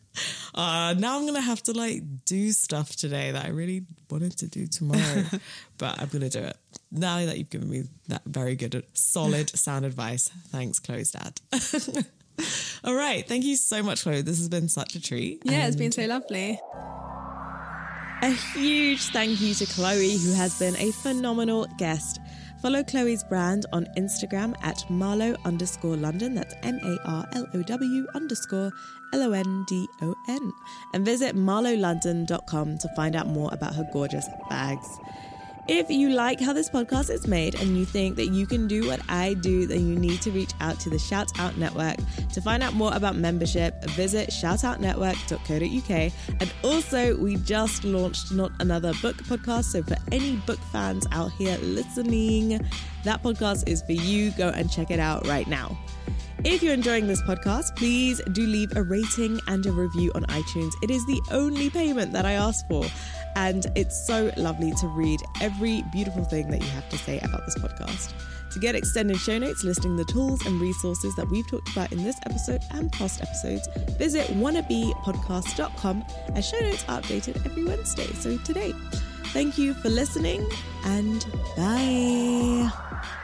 Uh, 0.55 0.93
now 0.99 1.15
I'm 1.15 1.23
going 1.23 1.33
to 1.33 1.41
have 1.41 1.63
to 1.63 1.71
like 1.73 2.03
do 2.25 2.51
stuff 2.51 2.95
today 2.95 3.31
that 3.31 3.45
I 3.45 3.47
really 3.47 3.81
wanted 4.11 4.37
to 4.37 4.47
do 4.47 4.67
tomorrow, 4.67 5.23
but 5.79 5.99
I'm 5.99 6.07
going 6.09 6.21
to 6.21 6.29
do 6.29 6.45
it. 6.45 6.55
Now 6.91 7.25
that 7.25 7.39
you've 7.39 7.49
given 7.49 7.67
me 7.67 7.85
that 8.09 8.21
very 8.27 8.55
good, 8.55 8.85
solid 8.93 9.49
sound 9.57 9.83
advice. 9.85 10.29
Thanks, 10.49 10.77
Chloe's 10.77 11.09
dad. 11.09 11.41
All 12.83 12.95
right. 12.95 13.27
Thank 13.27 13.45
you 13.45 13.55
so 13.55 13.81
much, 13.83 14.03
Chloe. 14.03 14.21
This 14.21 14.37
has 14.37 14.49
been 14.49 14.67
such 14.67 14.95
a 14.95 15.01
treat. 15.01 15.41
Yeah, 15.45 15.67
it's 15.67 15.75
been 15.75 15.91
so 15.91 16.05
lovely. 16.05 16.59
A 18.21 18.31
huge 18.53 19.01
thank 19.07 19.41
you 19.41 19.53
to 19.53 19.65
Chloe, 19.65 20.17
who 20.17 20.33
has 20.33 20.57
been 20.57 20.75
a 20.77 20.91
phenomenal 20.91 21.67
guest. 21.77 22.19
Follow 22.61 22.81
Chloe's 22.81 23.25
brand 23.25 23.65
on 23.73 23.85
Instagram 23.97 24.55
at 24.63 24.89
Marlow 24.89 25.35
underscore 25.43 25.97
London. 25.97 26.33
That's 26.33 26.55
M 26.63 26.79
A 26.81 26.97
R 27.05 27.27
L 27.33 27.45
O 27.53 27.61
W 27.61 28.07
underscore 28.15 28.71
L 29.11 29.23
O 29.23 29.31
N 29.33 29.65
D 29.67 29.85
O 30.01 30.15
N. 30.29 30.53
And 30.93 31.03
visit 31.03 31.35
marlowlondon.com 31.35 32.77
to 32.77 32.89
find 32.95 33.17
out 33.17 33.27
more 33.27 33.49
about 33.51 33.75
her 33.75 33.85
gorgeous 33.91 34.25
bags. 34.49 34.87
If 35.67 35.89
you 35.89 36.09
like 36.09 36.41
how 36.41 36.51
this 36.51 36.69
podcast 36.69 37.09
is 37.09 37.25
made 37.25 37.55
and 37.55 37.77
you 37.77 37.85
think 37.85 38.17
that 38.17 38.27
you 38.27 38.45
can 38.45 38.67
do 38.67 38.85
what 38.85 38.99
I 39.07 39.33
do, 39.35 39.65
then 39.65 39.87
you 39.87 39.97
need 39.97 40.21
to 40.23 40.31
reach 40.31 40.51
out 40.59 40.77
to 40.81 40.89
the 40.89 40.99
Shout 40.99 41.31
Out 41.39 41.57
Network. 41.57 41.95
To 42.33 42.41
find 42.41 42.61
out 42.61 42.73
more 42.73 42.93
about 42.93 43.15
membership, 43.15 43.81
visit 43.91 44.29
shoutoutnetwork.co.uk. 44.29 46.13
And 46.41 46.53
also, 46.63 47.15
we 47.15 47.37
just 47.37 47.85
launched 47.85 48.33
Not 48.33 48.51
Another 48.59 48.91
Book 49.01 49.15
podcast. 49.23 49.65
So, 49.65 49.81
for 49.83 49.95
any 50.11 50.35
book 50.35 50.59
fans 50.73 51.07
out 51.13 51.31
here 51.31 51.57
listening, 51.61 52.59
that 53.05 53.23
podcast 53.23 53.69
is 53.69 53.81
for 53.83 53.93
you. 53.93 54.31
Go 54.31 54.49
and 54.49 54.69
check 54.69 54.91
it 54.91 54.99
out 54.99 55.25
right 55.27 55.47
now. 55.47 55.77
If 56.43 56.61
you're 56.61 56.73
enjoying 56.73 57.07
this 57.07 57.21
podcast, 57.21 57.73
please 57.77 58.21
do 58.33 58.45
leave 58.45 58.75
a 58.75 58.83
rating 58.83 59.39
and 59.47 59.65
a 59.65 59.71
review 59.71 60.11
on 60.13 60.23
iTunes. 60.23 60.73
It 60.83 60.91
is 60.91 61.05
the 61.05 61.21
only 61.31 61.69
payment 61.69 62.11
that 62.11 62.25
I 62.25 62.33
ask 62.33 62.67
for. 62.67 62.83
And 63.35 63.65
it's 63.75 64.05
so 64.07 64.31
lovely 64.37 64.71
to 64.71 64.87
read 64.87 65.21
every 65.41 65.83
beautiful 65.91 66.23
thing 66.23 66.49
that 66.51 66.61
you 66.61 66.69
have 66.69 66.87
to 66.89 66.97
say 66.97 67.19
about 67.19 67.45
this 67.45 67.55
podcast. 67.57 68.13
To 68.51 68.59
get 68.59 68.75
extended 68.75 69.17
show 69.17 69.39
notes 69.39 69.63
listing 69.63 69.95
the 69.95 70.05
tools 70.05 70.45
and 70.45 70.61
resources 70.61 71.15
that 71.15 71.27
we've 71.27 71.47
talked 71.47 71.71
about 71.71 71.91
in 71.91 72.03
this 72.03 72.17
episode 72.27 72.61
and 72.71 72.91
past 72.91 73.21
episodes, 73.21 73.67
visit 73.97 74.27
wannabepodcast.com 74.27 76.05
as 76.35 76.47
show 76.47 76.59
notes 76.59 76.85
are 76.87 77.01
updated 77.01 77.43
every 77.45 77.63
Wednesday. 77.63 78.05
So 78.13 78.37
today, 78.37 78.71
thank 79.27 79.57
you 79.57 79.73
for 79.73 79.89
listening 79.89 80.47
and 80.85 81.25
bye. 81.57 83.19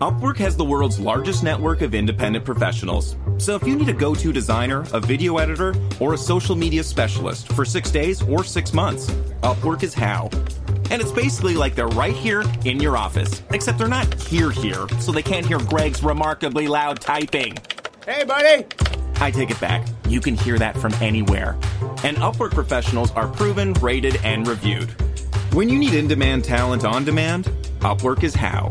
Upwork 0.00 0.38
has 0.38 0.56
the 0.56 0.64
world's 0.64 0.98
largest 0.98 1.42
network 1.44 1.82
of 1.82 1.94
independent 1.94 2.42
professionals. 2.42 3.16
So 3.36 3.54
if 3.54 3.64
you 3.64 3.76
need 3.76 3.90
a 3.90 3.92
go 3.92 4.14
to 4.14 4.32
designer, 4.32 4.86
a 4.94 5.00
video 5.00 5.36
editor, 5.36 5.74
or 6.00 6.14
a 6.14 6.16
social 6.16 6.56
media 6.56 6.82
specialist 6.82 7.52
for 7.52 7.66
six 7.66 7.90
days 7.90 8.22
or 8.22 8.42
six 8.42 8.72
months, 8.72 9.10
Upwork 9.42 9.82
is 9.82 9.92
how. 9.92 10.30
And 10.90 11.02
it's 11.02 11.12
basically 11.12 11.54
like 11.54 11.74
they're 11.74 11.86
right 11.88 12.16
here 12.16 12.44
in 12.64 12.80
your 12.80 12.96
office, 12.96 13.42
except 13.50 13.76
they're 13.76 13.88
not 13.88 14.14
here 14.22 14.50
here, 14.50 14.88
so 15.00 15.12
they 15.12 15.22
can't 15.22 15.44
hear 15.44 15.58
Greg's 15.58 16.02
remarkably 16.02 16.66
loud 16.66 16.98
typing. 16.98 17.58
Hey, 18.06 18.24
buddy! 18.24 18.64
I 19.16 19.30
take 19.30 19.50
it 19.50 19.60
back. 19.60 19.86
You 20.08 20.22
can 20.22 20.34
hear 20.34 20.58
that 20.58 20.78
from 20.78 20.94
anywhere. 20.94 21.58
And 22.04 22.16
Upwork 22.16 22.52
professionals 22.52 23.10
are 23.10 23.28
proven, 23.28 23.74
rated, 23.74 24.16
and 24.24 24.48
reviewed. 24.48 24.88
When 25.52 25.68
you 25.68 25.78
need 25.78 25.92
in 25.92 26.08
demand 26.08 26.44
talent 26.44 26.86
on 26.86 27.04
demand, 27.04 27.50
Upwork 27.80 28.22
is 28.22 28.34
how. 28.34 28.70